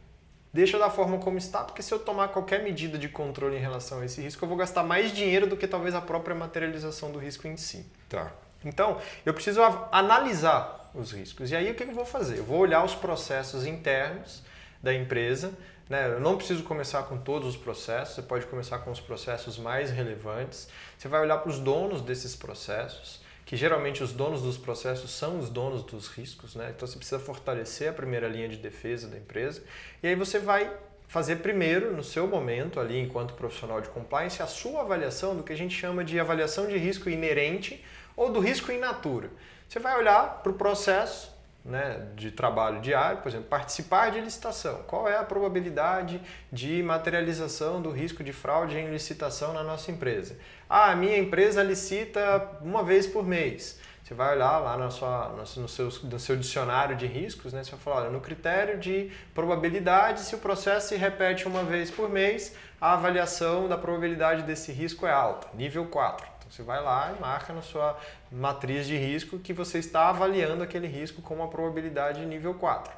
[0.50, 4.00] deixa da forma como está, porque se eu tomar qualquer medida de controle em relação
[4.00, 7.18] a esse risco, eu vou gastar mais dinheiro do que talvez a própria materialização do
[7.18, 7.84] risco em si.
[8.08, 8.32] Tá.
[8.64, 9.60] Então, eu preciso
[9.92, 11.50] analisar os riscos.
[11.50, 12.38] E aí, o que eu vou fazer?
[12.38, 14.42] Eu vou olhar os processos internos
[14.82, 15.52] da empresa.
[15.90, 16.06] Né?
[16.06, 19.90] Eu não preciso começar com todos os processos, você pode começar com os processos mais
[19.90, 20.70] relevantes.
[20.96, 25.38] Você vai olhar para os donos desses processos que geralmente os donos dos processos são
[25.38, 26.70] os donos dos riscos, né?
[26.76, 29.62] Então você precisa fortalecer a primeira linha de defesa da empresa
[30.02, 30.70] e aí você vai
[31.06, 35.50] fazer primeiro, no seu momento ali enquanto profissional de compliance, a sua avaliação do que
[35.50, 37.82] a gente chama de avaliação de risco inerente
[38.14, 39.30] ou do risco in natura.
[39.66, 41.34] Você vai olhar para o processo
[41.68, 44.82] né, de trabalho diário, por exemplo, participar de licitação.
[44.86, 50.36] Qual é a probabilidade de materialização do risco de fraude em licitação na nossa empresa?
[50.68, 53.78] Ah, a minha empresa licita uma vez por mês.
[54.02, 57.62] Você vai olhar lá na sua, no, seu, no seu dicionário de riscos, né?
[57.62, 61.90] você vai falar, olha, no critério de probabilidade, se o processo se repete uma vez
[61.90, 66.37] por mês, a avaliação da probabilidade desse risco é alta, nível 4.
[66.48, 67.98] Então você vai lá e marca na sua
[68.32, 72.90] matriz de risco que você está avaliando aquele risco com uma probabilidade nível 4.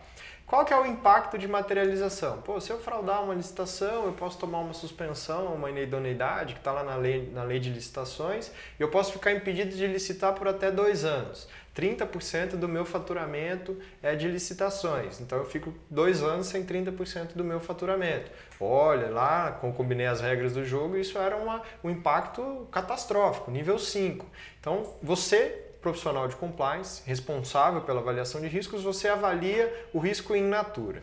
[0.50, 2.42] Qual que é o impacto de materialização?
[2.42, 6.72] Pô, se eu fraudar uma licitação, eu posso tomar uma suspensão, uma idoneidade, que está
[6.72, 10.48] lá na lei, na lei de licitações, e eu posso ficar impedido de licitar por
[10.48, 11.46] até dois anos.
[11.72, 17.44] 30% do meu faturamento é de licitações, então eu fico dois anos sem 30% do
[17.44, 18.28] meu faturamento.
[18.60, 24.26] Olha, lá, combinei as regras do jogo, isso era uma, um impacto catastrófico, nível 5.
[24.58, 30.42] Então, você profissional de compliance, responsável pela avaliação de riscos, você avalia o risco in
[30.42, 31.02] natura.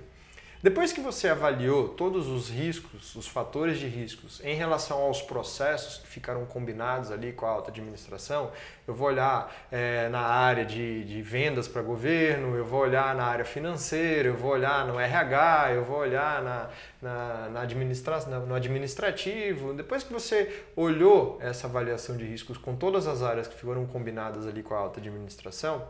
[0.61, 5.99] Depois que você avaliou todos os riscos, os fatores de riscos em relação aos processos
[5.99, 8.51] que ficaram combinados ali com a alta administração,
[8.87, 13.25] eu vou olhar é, na área de, de vendas para governo, eu vou olhar na
[13.25, 19.75] área financeira, eu vou olhar no RH, eu vou olhar na, na, na no administrativo.
[19.75, 24.47] Depois que você olhou essa avaliação de riscos com todas as áreas que foram combinadas
[24.47, 25.87] ali com a alta administração,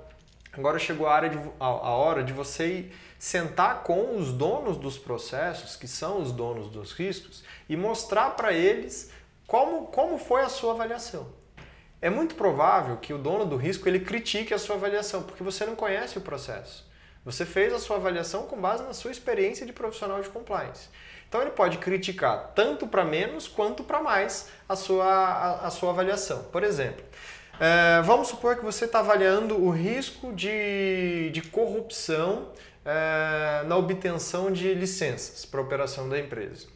[0.58, 4.98] agora chegou a, área de, a, a hora de você sentar com os donos dos
[4.98, 9.12] processos, que são os donos dos riscos, e mostrar para eles
[9.46, 11.28] como, como foi a sua avaliação.
[12.02, 15.66] É muito provável que o dono do risco ele critique a sua avaliação, porque você
[15.66, 16.88] não conhece o processo.
[17.26, 20.88] Você fez a sua avaliação com base na sua experiência de profissional de compliance.
[21.28, 25.90] Então ele pode criticar tanto para menos quanto para mais a sua, a, a, sua
[25.90, 26.44] avaliação.
[26.44, 27.04] Por exemplo,
[27.60, 32.50] é, vamos supor que você está avaliando o risco de, de corrupção
[32.86, 36.68] é, na obtenção de licenças para operação da empresa.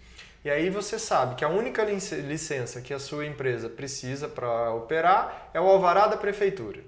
[0.44, 5.52] E aí você sabe que a única licença que a sua empresa precisa para operar
[5.54, 6.80] é o alvará da prefeitura.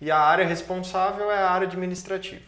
[0.00, 2.42] E a área responsável é a área administrativa.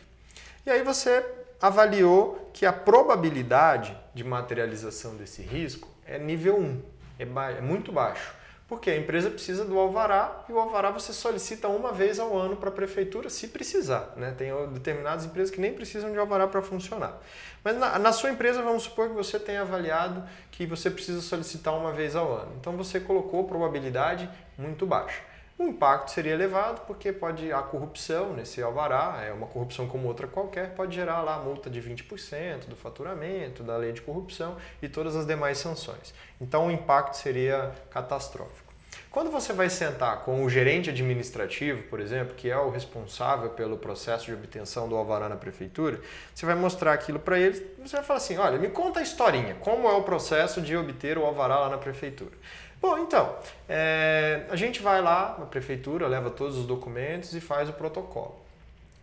[0.65, 1.25] E aí você
[1.61, 6.83] avaliou que a probabilidade de materialização desse risco é nível 1,
[7.19, 7.25] é,
[7.59, 8.35] é muito baixo.
[8.69, 12.57] Porque a empresa precisa do alvará e o alvará você solicita uma vez ao ano
[12.57, 14.13] para a prefeitura, se precisar.
[14.17, 14.35] Né?
[14.37, 17.21] Tem determinadas empresas que nem precisam de alvará para funcionar.
[17.63, 21.75] Mas na, na, sua empresa, vamos supor que você tenha avaliado que você precisa solicitar
[21.79, 22.53] uma vez ao ano.
[22.61, 25.23] Então você colocou probabilidade muito baixa.
[25.59, 30.27] O impacto seria elevado porque pode a corrupção nesse alvará, é uma corrupção como outra
[30.27, 35.17] qualquer, pode gerar lá multa de 20% do faturamento, da lei de corrupção e todas
[35.17, 36.13] as demais sanções.
[36.39, 38.67] Então o impacto seria catastrófico.
[39.11, 43.79] Quando você vai sentar com o gerente administrativo, por exemplo, que é o responsável pelo
[43.79, 45.99] processo de obtenção do alvará na prefeitura,
[46.35, 49.55] você vai mostrar aquilo para ele, você vai falar assim: "Olha, me conta a historinha,
[49.55, 52.33] como é o processo de obter o alvará lá na prefeitura?"
[52.81, 53.35] Bom, então,
[53.69, 58.47] é, a gente vai lá na prefeitura, leva todos os documentos e faz o protocolo.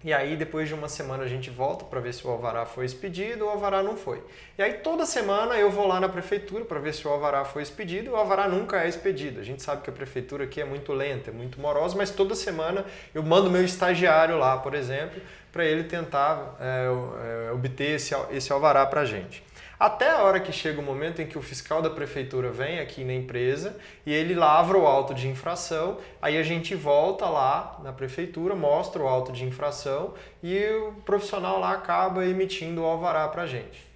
[0.04, 2.84] E aí, depois de uma semana, a gente volta para ver se o alvará foi
[2.86, 4.22] expedido ou o alvará não foi.
[4.58, 7.64] E aí, toda semana eu vou lá na prefeitura para ver se o alvará foi
[7.64, 9.40] expedido o alvará nunca é expedido.
[9.40, 12.36] A gente sabe que a prefeitura aqui é muito lenta, é muito morosa, mas toda
[12.36, 15.22] semana eu mando meu estagiário lá, por exemplo,
[15.54, 19.42] para ele tentar é, obter esse, esse alvará para a gente.
[19.84, 23.04] Até a hora que chega o momento em que o fiscal da prefeitura vem aqui
[23.04, 27.92] na empresa e ele lavra o auto de infração, aí a gente volta lá na
[27.92, 33.42] prefeitura, mostra o auto de infração e o profissional lá acaba emitindo o alvará para
[33.42, 33.93] a gente.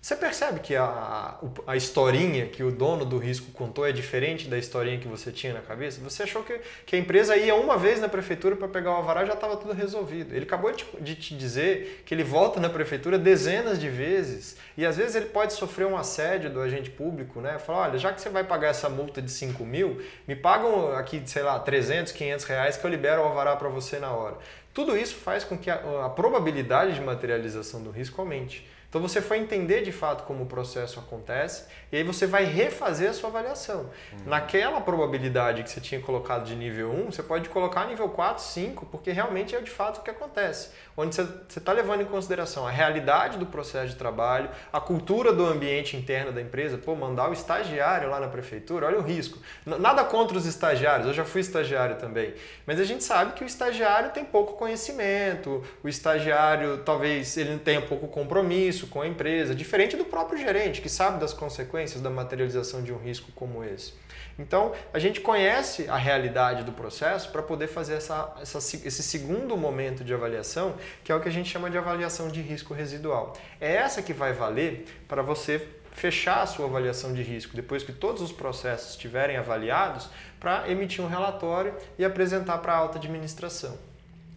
[0.00, 4.56] Você percebe que a, a historinha que o dono do risco contou é diferente da
[4.56, 6.00] historinha que você tinha na cabeça?
[6.00, 9.24] Você achou que, que a empresa ia uma vez na prefeitura para pegar o alvará
[9.24, 10.34] e já estava tudo resolvido.
[10.34, 14.86] Ele acabou de, de, te dizer que ele volta na prefeitura dezenas de vezes e
[14.86, 17.58] às vezes ele pode sofrer um assédio do agente público, né?
[17.58, 21.22] Falar, olha, já que você vai pagar essa multa de 5 mil, me pagam aqui,
[21.26, 24.38] sei lá, 300, 500 reais que eu libero o alvará para você na hora.
[24.72, 28.66] Tudo isso faz com que a, a probabilidade de materialização do risco aumente.
[28.90, 33.08] Então você foi entender de fato como o processo acontece e aí você vai refazer
[33.08, 33.82] a sua avaliação.
[34.12, 34.18] Uhum.
[34.26, 38.86] Naquela probabilidade que você tinha colocado de nível 1, você pode colocar nível 4, 5,
[38.86, 40.70] porque realmente é de fato o que acontece.
[40.96, 41.22] Onde você
[41.56, 46.32] está levando em consideração a realidade do processo de trabalho, a cultura do ambiente interno
[46.32, 46.76] da empresa.
[46.76, 49.38] Pô, mandar o estagiário lá na prefeitura, olha o risco.
[49.64, 52.34] Nada contra os estagiários, eu já fui estagiário também.
[52.66, 57.80] Mas a gente sabe que o estagiário tem pouco conhecimento, o estagiário talvez ele tenha
[57.80, 62.08] pouco compromisso isso com a empresa, diferente do próprio gerente, que sabe das consequências da
[62.08, 63.92] materialização de um risco como esse.
[64.38, 69.54] Então, a gente conhece a realidade do processo para poder fazer essa, essa, esse segundo
[69.56, 73.36] momento de avaliação, que é o que a gente chama de avaliação de risco residual.
[73.60, 77.92] É essa que vai valer para você fechar a sua avaliação de risco depois que
[77.92, 83.76] todos os processos estiverem avaliados para emitir um relatório e apresentar para a alta administração.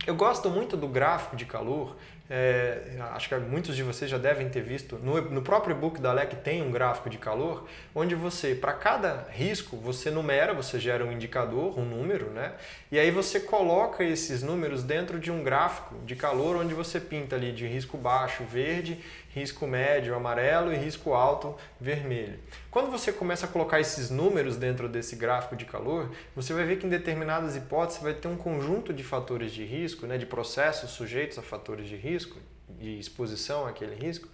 [0.06, 1.96] Eu gosto muito do gráfico de calor
[2.36, 2.82] é,
[3.12, 6.34] acho que muitos de vocês já devem ter visto, no, no próprio e-book da LEC
[6.38, 11.12] tem um gráfico de calor, onde você, para cada risco, você numera, você gera um
[11.12, 12.54] indicador, um número, né?
[12.92, 17.36] E aí você coloca esses números dentro de um gráfico de calor, onde você pinta
[17.36, 19.00] ali de risco baixo, verde,
[19.34, 22.40] risco médio, amarelo e risco alto, vermelho.
[22.70, 26.78] Quando você começa a colocar esses números dentro desse gráfico de calor, você vai ver
[26.78, 30.92] que em determinadas hipóteses vai ter um conjunto de fatores de risco, né, de processos
[30.92, 32.23] sujeitos a fatores de risco,
[32.70, 34.28] de exposição àquele risco,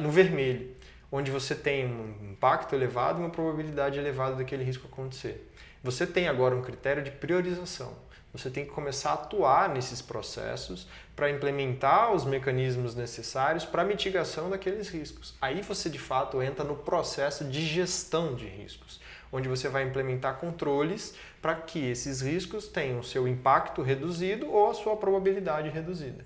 [0.00, 0.74] no vermelho,
[1.10, 5.50] onde você tem um impacto elevado e uma probabilidade elevada daquele risco acontecer.
[5.82, 7.94] Você tem agora um critério de priorização.
[8.32, 13.84] Você tem que começar a atuar nesses processos para implementar os mecanismos necessários para a
[13.84, 15.34] mitigação daqueles riscos.
[15.40, 19.00] Aí você de fato entra no processo de gestão de riscos,
[19.32, 24.74] onde você vai implementar controles para que esses riscos tenham seu impacto reduzido ou a
[24.74, 26.22] sua probabilidade reduzida.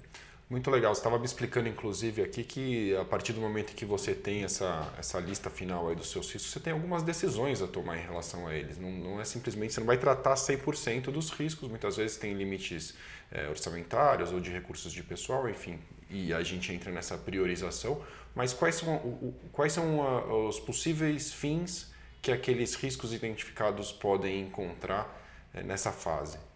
[0.51, 0.93] Muito legal.
[0.93, 4.93] Você estava me explicando, inclusive, aqui que a partir do momento que você tem essa,
[4.99, 8.49] essa lista final aí dos seus riscos, você tem algumas decisões a tomar em relação
[8.49, 8.77] a eles.
[8.77, 11.69] Não, não é simplesmente, você não vai tratar 100% dos riscos.
[11.69, 12.97] Muitas vezes tem limites
[13.31, 15.79] é, orçamentários ou de recursos de pessoal, enfim,
[16.11, 18.03] e a gente entra nessa priorização.
[18.35, 24.41] Mas quais são, o, quais são a, os possíveis fins que aqueles riscos identificados podem
[24.41, 25.17] encontrar
[25.55, 26.50] é, nessa fase?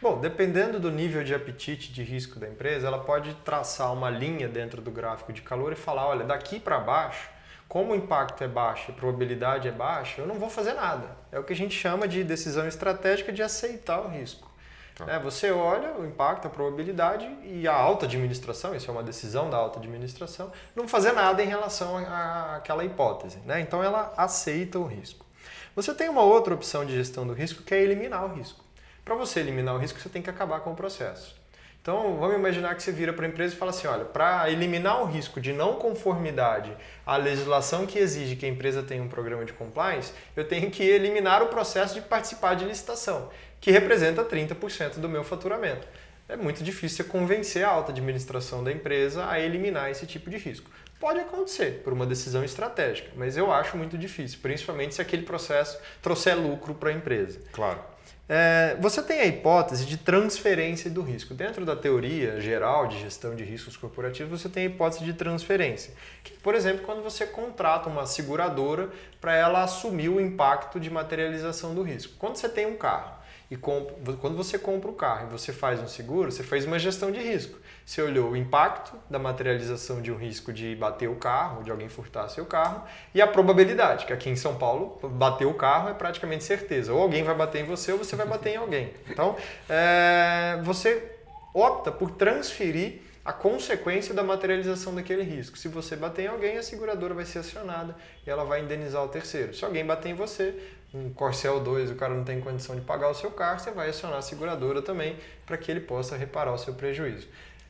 [0.00, 4.46] Bom, dependendo do nível de apetite de risco da empresa, ela pode traçar uma linha
[4.46, 7.28] dentro do gráfico de calor e falar, olha, daqui para baixo,
[7.68, 11.16] como o impacto é baixo e a probabilidade é baixa, eu não vou fazer nada.
[11.32, 14.48] É o que a gente chama de decisão estratégica de aceitar o risco.
[14.94, 15.12] Tá.
[15.12, 19.50] É, você olha o impacto, a probabilidade e a alta administração, isso é uma decisão
[19.50, 23.38] da alta administração, não fazer nada em relação àquela hipótese.
[23.44, 23.60] Né?
[23.60, 25.26] Então ela aceita o risco.
[25.74, 28.67] Você tem uma outra opção de gestão do risco que é eliminar o risco.
[29.08, 31.34] Para você eliminar o risco, você tem que acabar com o processo.
[31.80, 35.00] Então, vamos imaginar que você vira para a empresa e fala assim: olha, para eliminar
[35.00, 39.46] o risco de não conformidade à legislação que exige que a empresa tenha um programa
[39.46, 43.30] de compliance, eu tenho que eliminar o processo de participar de licitação,
[43.62, 45.88] que representa 30% do meu faturamento.
[46.28, 50.36] É muito difícil você convencer a alta administração da empresa a eliminar esse tipo de
[50.36, 50.70] risco.
[51.00, 55.78] Pode acontecer por uma decisão estratégica, mas eu acho muito difícil, principalmente se aquele processo
[56.02, 57.40] trouxer lucro para a empresa.
[57.52, 57.80] Claro.
[58.28, 61.32] É, você tem a hipótese de transferência do risco.
[61.32, 65.94] Dentro da teoria geral de gestão de riscos corporativos, você tem a hipótese de transferência.
[66.22, 71.74] Que, por exemplo, quando você contrata uma seguradora para ela assumir o impacto de materialização
[71.74, 72.12] do risco.
[72.18, 73.16] Quando você tem um carro
[73.50, 76.78] e compra, quando você compra o carro e você faz um seguro, você faz uma
[76.78, 77.58] gestão de risco.
[77.88, 81.88] Você olhou o impacto da materialização de um risco de bater o carro, de alguém
[81.88, 82.82] furtar seu carro,
[83.14, 86.92] e a probabilidade, que aqui em São Paulo, bater o carro é praticamente certeza.
[86.92, 88.92] Ou alguém vai bater em você ou você vai bater em alguém.
[89.08, 89.36] Então,
[89.70, 91.16] é, você
[91.54, 95.56] opta por transferir a consequência da materialização daquele risco.
[95.56, 99.08] Se você bater em alguém, a seguradora vai ser acionada e ela vai indenizar o
[99.08, 99.54] terceiro.
[99.54, 100.54] Se alguém bater em você,
[100.94, 103.90] um Corcel 2, o cara não tem condição de pagar o seu carro, você vai
[103.90, 107.28] acionar a seguradora também para que ele possa reparar o seu prejuízo.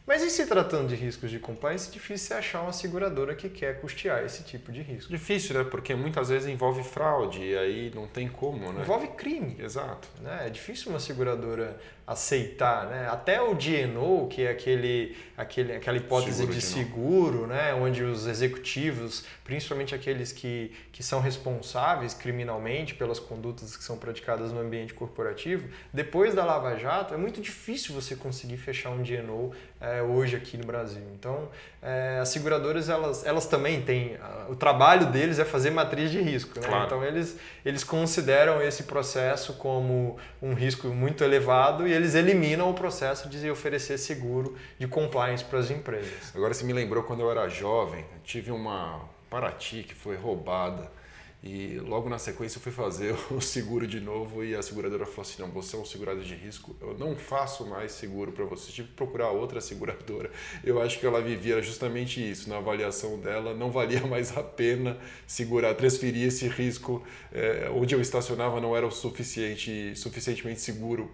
[0.08, 3.78] Mas em se tratando de riscos de compliance, é difícil achar uma seguradora que quer
[3.78, 5.10] custear esse tipo de risco.
[5.10, 5.68] Difícil, né?
[5.70, 8.80] Porque muitas vezes envolve fraude e aí não tem como, né?
[8.80, 9.54] Envolve crime.
[9.58, 10.08] Exato.
[10.22, 10.46] Né?
[10.46, 11.78] É difícil uma seguradora
[12.08, 13.06] aceitar, né?
[13.10, 17.74] Até o DNO, que é aquele, aquele, aquela hipótese seguro de, de seguro, né?
[17.74, 24.52] Onde os executivos, principalmente aqueles que, que são responsáveis criminalmente pelas condutas que são praticadas
[24.52, 29.52] no ambiente corporativo, depois da Lava Jato, é muito difícil você conseguir fechar um DNO
[29.78, 31.02] é, hoje aqui no Brasil.
[31.14, 31.48] Então,
[31.82, 34.18] é, as seguradoras, elas, elas também têm,
[34.48, 36.66] o trabalho deles é fazer matriz de risco, né?
[36.66, 36.86] Claro.
[36.86, 42.74] Então, eles, eles consideram esse processo como um risco muito elevado e eles eliminam o
[42.74, 46.34] processo de oferecer seguro de compliance para as empresas.
[46.34, 50.97] Agora você me lembrou quando eu era jovem, eu tive uma Paraty que foi roubada
[51.42, 55.22] e logo na sequência eu fui fazer o seguro de novo e a seguradora falou
[55.22, 58.72] assim: não, você é um segurado de risco, eu não faço mais seguro para você.
[58.72, 60.30] Tive que procurar outra seguradora.
[60.64, 62.48] Eu acho que ela vivia justamente isso.
[62.48, 67.04] Na avaliação dela, não valia mais a pena segurar, transferir esse risco.
[67.32, 71.08] É, onde eu estacionava não era o suficiente, suficientemente seguro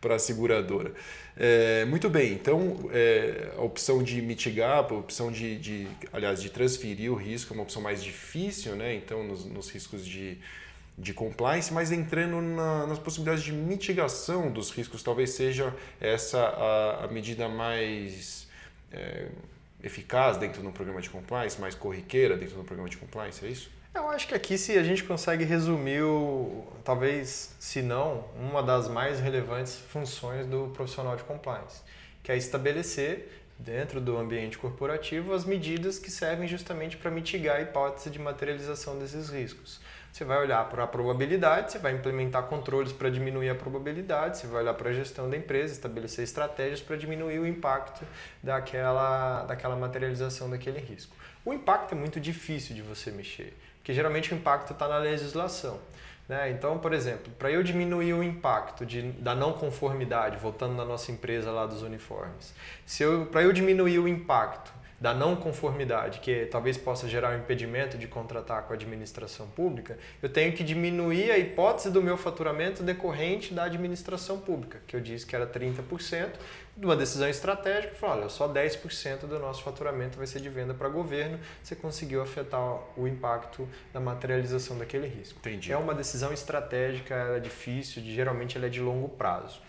[0.00, 0.92] para a seguradora.
[1.36, 6.50] É, muito bem, então é, a opção de mitigar, a opção de, de, aliás, de
[6.50, 8.94] transferir o risco é uma opção mais difícil, né?
[8.94, 10.38] Então, nos, nos riscos de,
[10.96, 17.04] de compliance, mas entrando na, nas possibilidades de mitigação dos riscos, talvez seja essa a,
[17.04, 18.48] a medida mais
[18.92, 19.28] é,
[19.82, 23.70] eficaz dentro do programa de compliance, mais corriqueira dentro do programa de compliance, é isso?
[23.92, 28.86] Eu acho que aqui se a gente consegue resumir, o, talvez, se não, uma das
[28.88, 31.82] mais relevantes funções do profissional de compliance,
[32.22, 37.60] que é estabelecer dentro do ambiente corporativo as medidas que servem justamente para mitigar a
[37.60, 39.80] hipótese de materialização desses riscos.
[40.12, 44.46] Você vai olhar para a probabilidade, você vai implementar controles para diminuir a probabilidade, você
[44.46, 48.04] vai olhar para a gestão da empresa, estabelecer estratégias para diminuir o impacto
[48.42, 51.14] daquela, daquela materialização daquele risco.
[51.44, 55.80] O impacto é muito difícil de você mexer, porque geralmente o impacto está na legislação.
[56.30, 56.48] Né?
[56.52, 61.10] Então, por exemplo, para eu diminuir o impacto de, da não conformidade, voltando na nossa
[61.10, 62.54] empresa lá dos uniformes,
[62.86, 67.38] se eu, para eu diminuir o impacto da não conformidade, que talvez possa gerar um
[67.38, 72.18] impedimento de contratar com a administração pública, eu tenho que diminuir a hipótese do meu
[72.18, 76.32] faturamento decorrente da administração pública, que eu disse que era 30%,
[76.76, 80.72] de uma decisão estratégica, falar, olha, só 10% do nosso faturamento vai ser de venda
[80.72, 82.60] para governo, você conseguiu afetar
[82.96, 85.38] o impacto da materialização daquele risco.
[85.40, 85.72] Entendi.
[85.72, 89.60] É uma decisão estratégica, ela é difícil, geralmente ela é de longo prazo.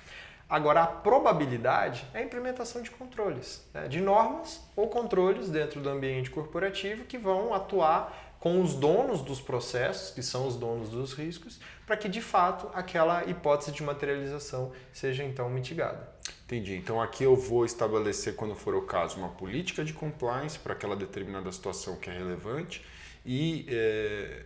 [0.51, 3.87] Agora, a probabilidade é a implementação de controles, né?
[3.87, 9.39] de normas ou controles dentro do ambiente corporativo que vão atuar com os donos dos
[9.39, 14.73] processos, que são os donos dos riscos, para que de fato aquela hipótese de materialização
[14.91, 16.13] seja então mitigada.
[16.43, 16.75] Entendi.
[16.75, 20.97] Então aqui eu vou estabelecer, quando for o caso, uma política de compliance para aquela
[20.97, 22.85] determinada situação que é relevante
[23.25, 24.43] e é,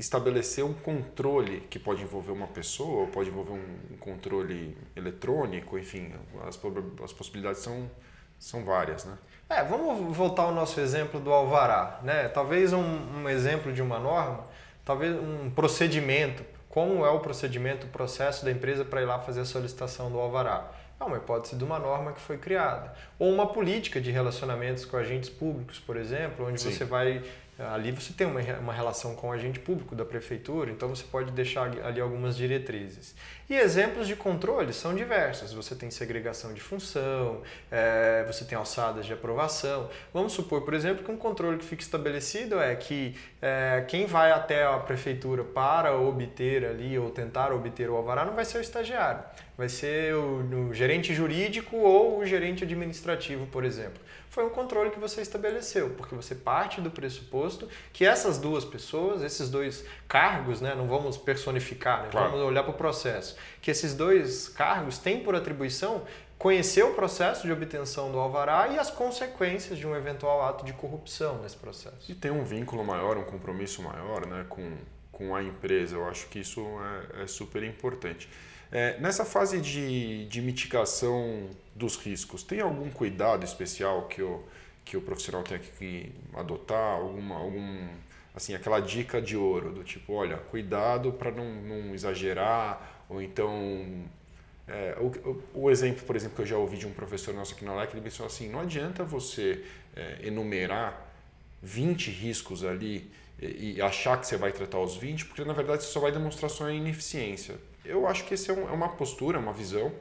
[0.00, 6.12] estabelecer um controle que pode envolver uma pessoa, pode envolver um controle eletrônico, enfim,
[6.46, 6.58] as,
[7.04, 7.90] as possibilidades são,
[8.38, 9.18] são várias, né?
[9.48, 12.28] É, vamos voltar ao nosso exemplo do alvará, né?
[12.28, 14.44] Talvez um, um exemplo de uma norma,
[14.84, 19.40] talvez um procedimento, como é o procedimento, o processo da empresa para ir lá fazer
[19.40, 20.70] a solicitação do alvará.
[20.98, 22.94] É uma hipótese de uma norma que foi criada.
[23.18, 26.70] Ou uma política de relacionamentos com agentes públicos, por exemplo, onde Sim.
[26.70, 27.22] você vai
[27.68, 31.30] Ali você tem uma, uma relação com o agente público da prefeitura, então você pode
[31.32, 33.14] deixar ali algumas diretrizes.
[33.50, 35.52] E exemplos de controle são diversos.
[35.52, 39.90] Você tem segregação de função, é, você tem alçadas de aprovação.
[40.14, 44.30] Vamos supor, por exemplo, que um controle que fica estabelecido é que é, quem vai
[44.30, 48.60] até a prefeitura para obter ali ou tentar obter o alvará não vai ser o
[48.60, 49.22] estagiário,
[49.58, 54.00] vai ser o, o gerente jurídico ou o gerente administrativo, por exemplo
[54.30, 59.22] foi um controle que você estabeleceu, porque você parte do pressuposto que essas duas pessoas,
[59.22, 62.30] esses dois cargos, né, não vamos personificar, né, claro.
[62.30, 66.04] vamos olhar para o processo, que esses dois cargos têm por atribuição
[66.38, 70.72] conhecer o processo de obtenção do alvará e as consequências de um eventual ato de
[70.72, 72.10] corrupção nesse processo.
[72.10, 74.72] E tem um vínculo maior, um compromisso maior né, com,
[75.12, 75.96] com a empresa.
[75.96, 76.64] Eu acho que isso
[77.18, 78.26] é, é super importante.
[78.72, 84.42] É, nessa fase de, de mitigação dos riscos, tem algum cuidado especial que o,
[84.84, 86.98] que o profissional tem que adotar?
[86.98, 87.88] Alguma, algum,
[88.34, 94.04] assim, aquela dica de ouro do tipo, olha, cuidado para não, não exagerar, ou então
[94.68, 97.64] é, o, o, exemplo, por exemplo, que eu já ouvi de um professor nosso aqui
[97.64, 99.64] na LEC, ele mencionou assim, não adianta você
[99.96, 101.08] é, enumerar
[101.60, 103.10] 20 riscos ali
[103.40, 106.50] e, achar que você vai tratar os 20, porque na verdade você só vai demonstrar
[106.50, 107.56] sua ineficiência.
[107.84, 109.92] Eu acho que esse é, é uma postura, uma visão,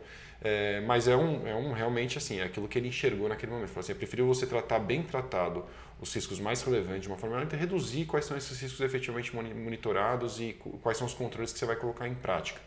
[0.41, 3.69] é, mas é um, é um realmente assim, é aquilo que ele enxergou naquele momento.
[3.69, 5.65] Falou assim, é preferível você tratar bem tratado
[6.01, 10.39] os riscos mais relevantes de uma forma e reduzir quais são esses riscos efetivamente monitorados
[10.39, 12.59] e quais são os controles que você vai colocar em prática.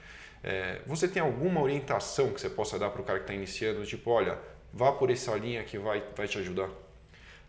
[0.45, 3.87] É, você tem alguma orientação que você possa dar para o cara que está iniciando,
[3.87, 4.39] tipo, olha,
[4.73, 6.69] vá por essa linha que vai, vai te ajudar?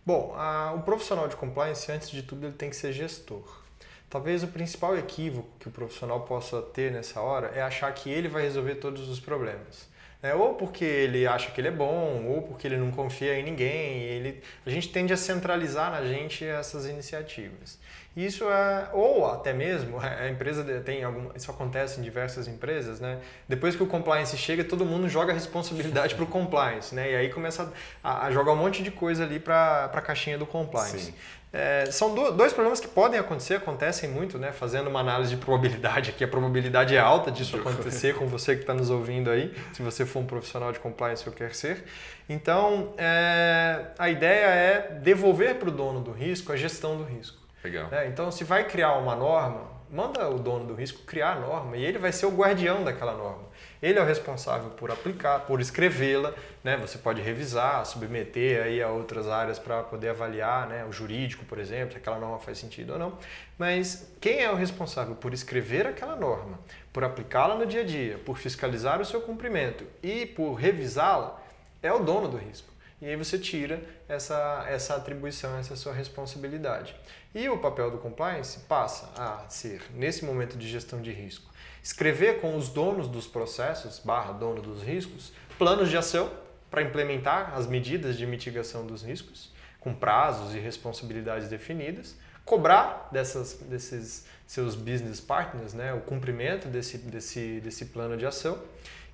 [0.05, 3.63] Bom, a, o profissional de compliance, antes de tudo, ele tem que ser gestor.
[4.09, 8.27] Talvez o principal equívoco que o profissional possa ter nessa hora é achar que ele
[8.27, 9.87] vai resolver todos os problemas.
[10.21, 13.43] É, ou porque ele acha que ele é bom, ou porque ele não confia em
[13.43, 14.01] ninguém.
[14.03, 17.77] Ele, a gente tende a centralizar na gente essas iniciativas.
[18.15, 23.19] Isso é, ou até mesmo, a empresa tem algum, isso acontece em diversas empresas, né?
[23.49, 27.11] Depois que o compliance chega, todo mundo joga a responsabilidade para o compliance, né?
[27.11, 30.45] E aí começa a, a, jogar um monte de coisa ali para a caixinha do
[30.45, 31.05] compliance.
[31.05, 31.13] Sim.
[31.51, 34.51] É, são do, dois problemas que podem acontecer, acontecem muito, né?
[34.51, 38.61] Fazendo uma análise de probabilidade aqui, a probabilidade é alta disso acontecer com você que
[38.61, 41.83] está nos ouvindo aí, se você for um profissional de compliance ou quer ser.
[42.29, 47.42] Então, é, a ideia é devolver para o dono do risco a gestão do risco.
[47.63, 47.87] Legal.
[47.91, 51.77] É, então, se vai criar uma norma, manda o dono do risco criar a norma
[51.77, 53.43] e ele vai ser o guardião daquela norma.
[53.81, 56.33] Ele é o responsável por aplicar, por escrevê-la,
[56.63, 56.77] né?
[56.77, 60.85] Você pode revisar, submeter aí a outras áreas para poder avaliar, né?
[60.85, 63.17] O jurídico, por exemplo, se aquela norma faz sentido ou não.
[63.57, 66.59] Mas quem é o responsável por escrever aquela norma,
[66.91, 71.39] por aplicá-la no dia a dia, por fiscalizar o seu cumprimento e por revisá-la,
[71.81, 72.72] é o dono do risco.
[73.03, 76.95] E aí você tira essa, essa atribuição, essa sua responsabilidade.
[77.35, 81.51] E o papel do compliance passa a ser, nesse momento de gestão de risco,
[81.83, 86.31] escrever com os donos dos processos, barra dono dos riscos, planos de ação
[86.71, 89.51] para implementar as medidas de mitigação dos riscos,
[89.81, 96.99] com prazos e responsabilidades definidas, cobrar dessas, desses seus business partners né, o cumprimento desse,
[96.99, 98.63] desse, desse plano de ação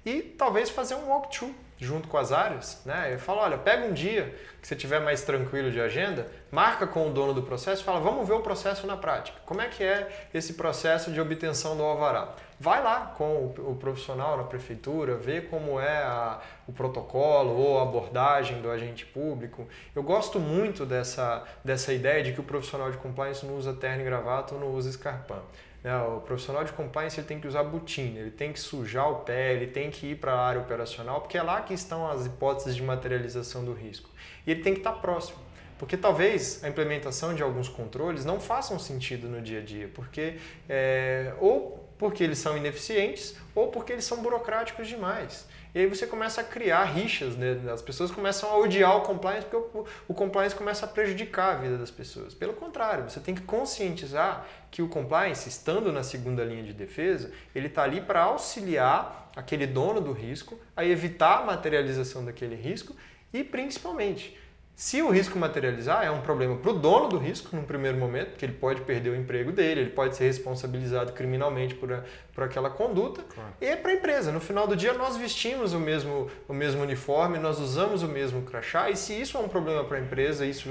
[0.06, 2.82] e talvez fazer um walkthrough junto com as áreas.
[2.86, 3.14] Né?
[3.14, 7.08] Eu falo, olha, pega um dia que você tiver mais tranquilo de agenda, marca com
[7.08, 9.40] o dono do processo fala, vamos ver o processo na prática.
[9.46, 12.36] Como é que é esse processo de obtenção do alvará?
[12.60, 17.84] Vai lá com o, profissional na prefeitura, vê como é a, o protocolo ou a
[17.84, 19.66] abordagem do agente público.
[19.96, 24.02] Eu gosto muito dessa, dessa ideia de que o profissional de compliance não usa terno
[24.02, 25.42] e gravata ou não usa escarpão.
[25.84, 25.96] Né?
[26.02, 29.54] O profissional de compliance ele tem que usar botina, ele tem que sujar o pé,
[29.54, 32.76] ele tem que ir para a área operacional, porque é lá que estão as hipóteses
[32.76, 34.10] de materialização do risco.
[34.46, 35.40] E ele tem que estar próximo.
[35.78, 40.36] Porque talvez a implementação de alguns controles não façam sentido no dia a dia, porque
[40.68, 45.48] é, ou porque eles são ineficientes ou porque eles são burocráticos demais.
[45.74, 47.60] E aí você começa a criar rixas, né?
[47.72, 51.58] as pessoas começam a odiar o compliance porque o, o, compliance começa a prejudicar a
[51.60, 52.34] vida das pessoas.
[52.34, 57.32] Pelo contrário, você tem que conscientizar que o compliance, estando na segunda linha de defesa,
[57.54, 62.96] ele está ali para auxiliar aquele dono do risco a evitar a materialização daquele risco
[63.32, 64.36] e principalmente
[64.80, 68.30] se o risco materializar, é um problema para o dono do risco, num primeiro momento,
[68.30, 72.02] porque ele pode perder o emprego dele, ele pode ser responsabilizado criminalmente por, a,
[72.34, 73.52] por aquela conduta, claro.
[73.60, 74.32] e é para a empresa.
[74.32, 78.44] No final do dia, nós vestimos o mesmo, o mesmo uniforme, nós usamos o mesmo
[78.44, 80.70] crachá, e se isso é um problema para a empresa, isso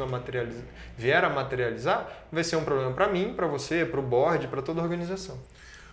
[0.96, 4.62] vier a materializar, vai ser um problema para mim, para você, para o board, para
[4.62, 5.38] toda a organização.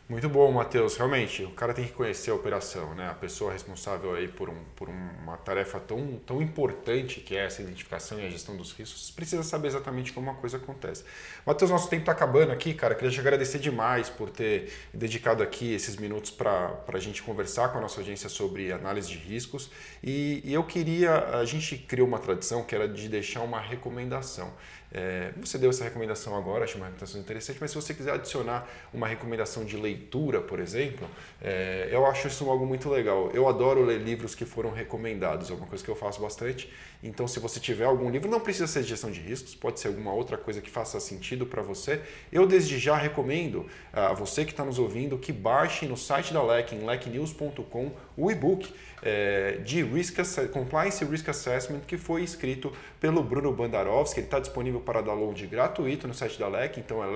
[0.07, 0.95] Muito bom, Matheus.
[0.97, 3.09] Realmente, o cara tem que conhecer a operação, né?
[3.09, 7.63] A pessoa responsável aí por, um, por uma tarefa tão, tão importante que é essa
[7.63, 11.03] identificação e a gestão dos riscos, precisa saber exatamente como uma coisa acontece.
[11.43, 12.93] Matheus, nosso tempo está acabando aqui, cara.
[12.93, 17.79] Queria te agradecer demais por ter dedicado aqui esses minutos para a gente conversar com
[17.79, 19.71] a nossa audiência sobre análise de riscos.
[20.03, 24.53] E, e eu queria, a gente criou uma tradição que era de deixar uma recomendação.
[24.91, 28.67] É, você deu essa recomendação agora, acho uma recomendação interessante, mas se você quiser adicionar
[28.93, 31.07] uma recomendação de leitura, por exemplo,
[31.41, 33.29] é, eu acho isso algo muito legal.
[33.33, 36.71] Eu adoro ler livros que foram recomendados, é uma coisa que eu faço bastante.
[37.03, 39.89] Então, se você tiver algum livro, não precisa ser de gestão de riscos, pode ser
[39.89, 42.01] alguma outra coisa que faça sentido para você.
[42.31, 46.41] Eu, desde já, recomendo a você que está nos ouvindo que baixe no site da
[46.41, 50.17] LEC, em lecnews.com, o e-book é, de Risk
[50.51, 54.19] Compliance Risk Assessment que foi escrito pelo Bruno Bandarovski.
[54.19, 57.07] Ele está disponível para download gratuito no site da LEC, então é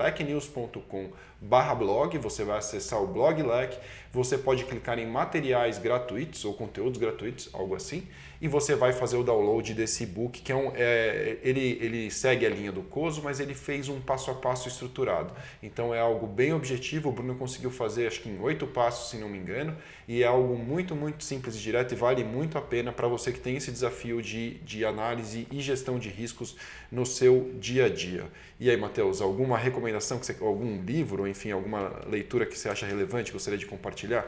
[1.42, 3.78] lecnews.com blog, você vai acessar o blog LEC,
[4.12, 8.06] você pode clicar em materiais gratuitos ou conteúdos gratuitos, algo assim,
[8.40, 12.44] e você vai fazer o download desse e-book, que é um, é, ele, ele segue
[12.44, 15.32] a linha do COSO, mas ele fez um passo a passo estruturado.
[15.62, 19.16] Então é algo bem objetivo, o Bruno conseguiu fazer acho que em oito passos, se
[19.16, 19.76] não me engano,
[20.08, 23.30] e é algo muito, muito simples e direto e vale muito a pena para você
[23.30, 26.56] que tem esse desafio de, de análise e gestão de riscos
[26.90, 28.26] no seu dia a dia.
[28.58, 32.86] E aí, Matheus, alguma recomendação, que você, algum livro, enfim, alguma leitura que você acha
[32.86, 34.26] relevante, gostaria de compartilhar?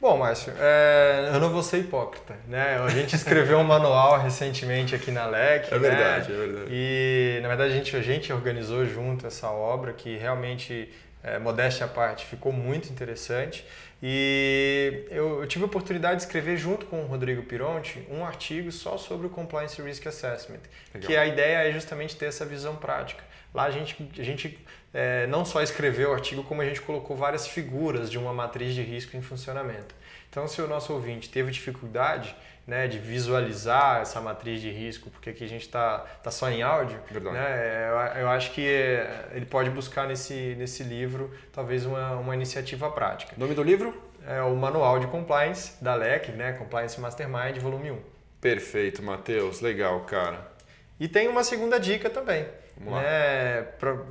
[0.00, 2.78] Bom, Márcio, é, eu não vou ser hipócrita, né?
[2.78, 5.72] A gente escreveu um manual recentemente aqui na LEC.
[5.72, 6.36] É verdade, né?
[6.36, 6.66] é verdade.
[6.70, 11.86] E, na verdade, a gente, a gente organizou junto essa obra que realmente, é, modéstia
[11.86, 13.64] à parte, ficou muito interessante.
[14.02, 18.70] E eu, eu, tive a oportunidade de escrever junto com o Rodrigo Pironti um artigo
[18.70, 20.60] só sobre o Compliance Risk Assessment,
[20.92, 21.08] Legal.
[21.08, 23.24] que a ideia é justamente ter essa visão prática.
[23.54, 24.58] Lá a gente, a gente
[24.94, 28.72] é, não só escreveu o artigo, como a gente colocou várias figuras de uma matriz
[28.72, 29.92] de risco em funcionamento.
[30.30, 32.34] Então, se o nosso ouvinte teve dificuldade
[32.64, 36.62] né, de visualizar essa matriz de risco, porque aqui a gente está tá só em
[36.62, 36.98] áudio,
[37.32, 42.34] né, eu, eu, acho que é, ele pode buscar nesse, nesse livro talvez uma, uma
[42.34, 43.34] iniciativa prática.
[43.36, 44.00] nome do livro?
[44.26, 47.98] É o Manual de Compliance da LEC, né, Compliance Mastermind, volume 1.
[48.40, 49.60] Perfeito, Matheus.
[49.60, 50.52] Legal, cara.
[50.98, 52.46] E tem uma segunda dica também
[52.80, 53.62] né,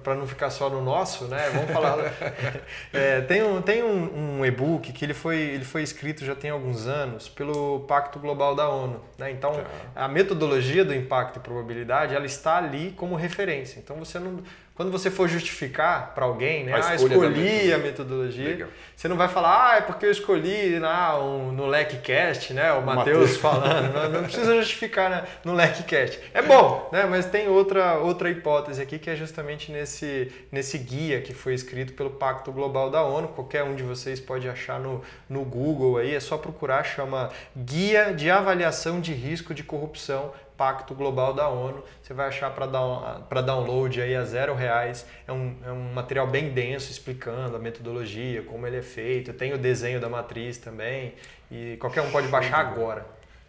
[0.03, 1.49] para não ficar só no nosso, né?
[1.53, 2.13] Vamos falar.
[2.93, 6.49] é, tem um, tem um, um e-book que ele foi, ele foi escrito já tem
[6.49, 9.01] alguns anos pelo Pacto Global da ONU.
[9.17, 9.31] Né?
[9.31, 9.65] Então, tá.
[9.95, 13.79] a metodologia do impacto e probabilidade ela está ali como referência.
[13.79, 14.41] Então, você não,
[14.75, 16.73] quando você for justificar para alguém, né?
[16.73, 18.47] A ah, escolhi a metodologia.
[18.47, 18.69] Legal.
[18.95, 22.73] Você não vai falar, ah, é porque eu escolhi ah, um, no LecCast, né?
[22.73, 23.93] O Matheus falando.
[23.93, 26.19] não, não, precisa justificar né, no LecCast.
[26.33, 27.05] É bom, né?
[27.05, 31.93] Mas tem outra, outra hipótese aqui que é justamente nesse, nesse guia que foi escrito
[31.93, 33.27] pelo Pacto Global da ONU.
[33.27, 38.11] Qualquer um de vocês pode achar no, no Google aí, é só procurar, chama Guia
[38.11, 41.83] de Avaliação de Risco de Corrupção Pacto Global da ONU.
[42.01, 45.05] Você vai achar para download aí a zero reais.
[45.27, 49.33] É um, é um material bem denso explicando a metodologia, como ele é feito.
[49.33, 51.13] Tem o desenho da matriz também.
[51.51, 53.05] E qualquer um pode baixar agora.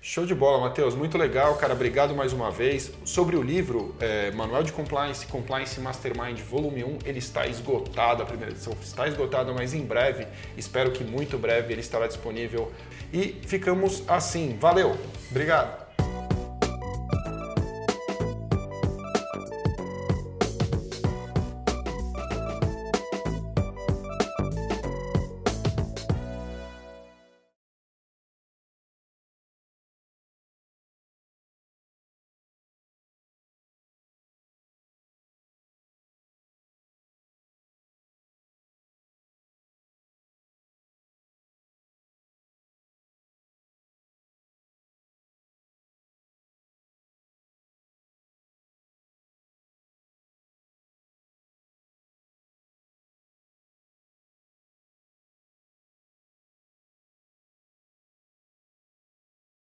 [0.06, 0.94] Show de bola, Matheus.
[0.94, 1.72] Muito legal, cara.
[1.72, 2.92] Obrigado mais uma vez.
[3.06, 8.26] Sobre o livro, é, Manual de Compliance, Compliance Mastermind, volume 1, ele está esgotado, a
[8.26, 10.26] primeira edição está esgotada, mas em breve,
[10.58, 12.70] espero que muito breve, ele estará disponível.
[13.14, 14.58] E ficamos assim.
[14.60, 14.94] Valeu!
[15.30, 15.83] Obrigado.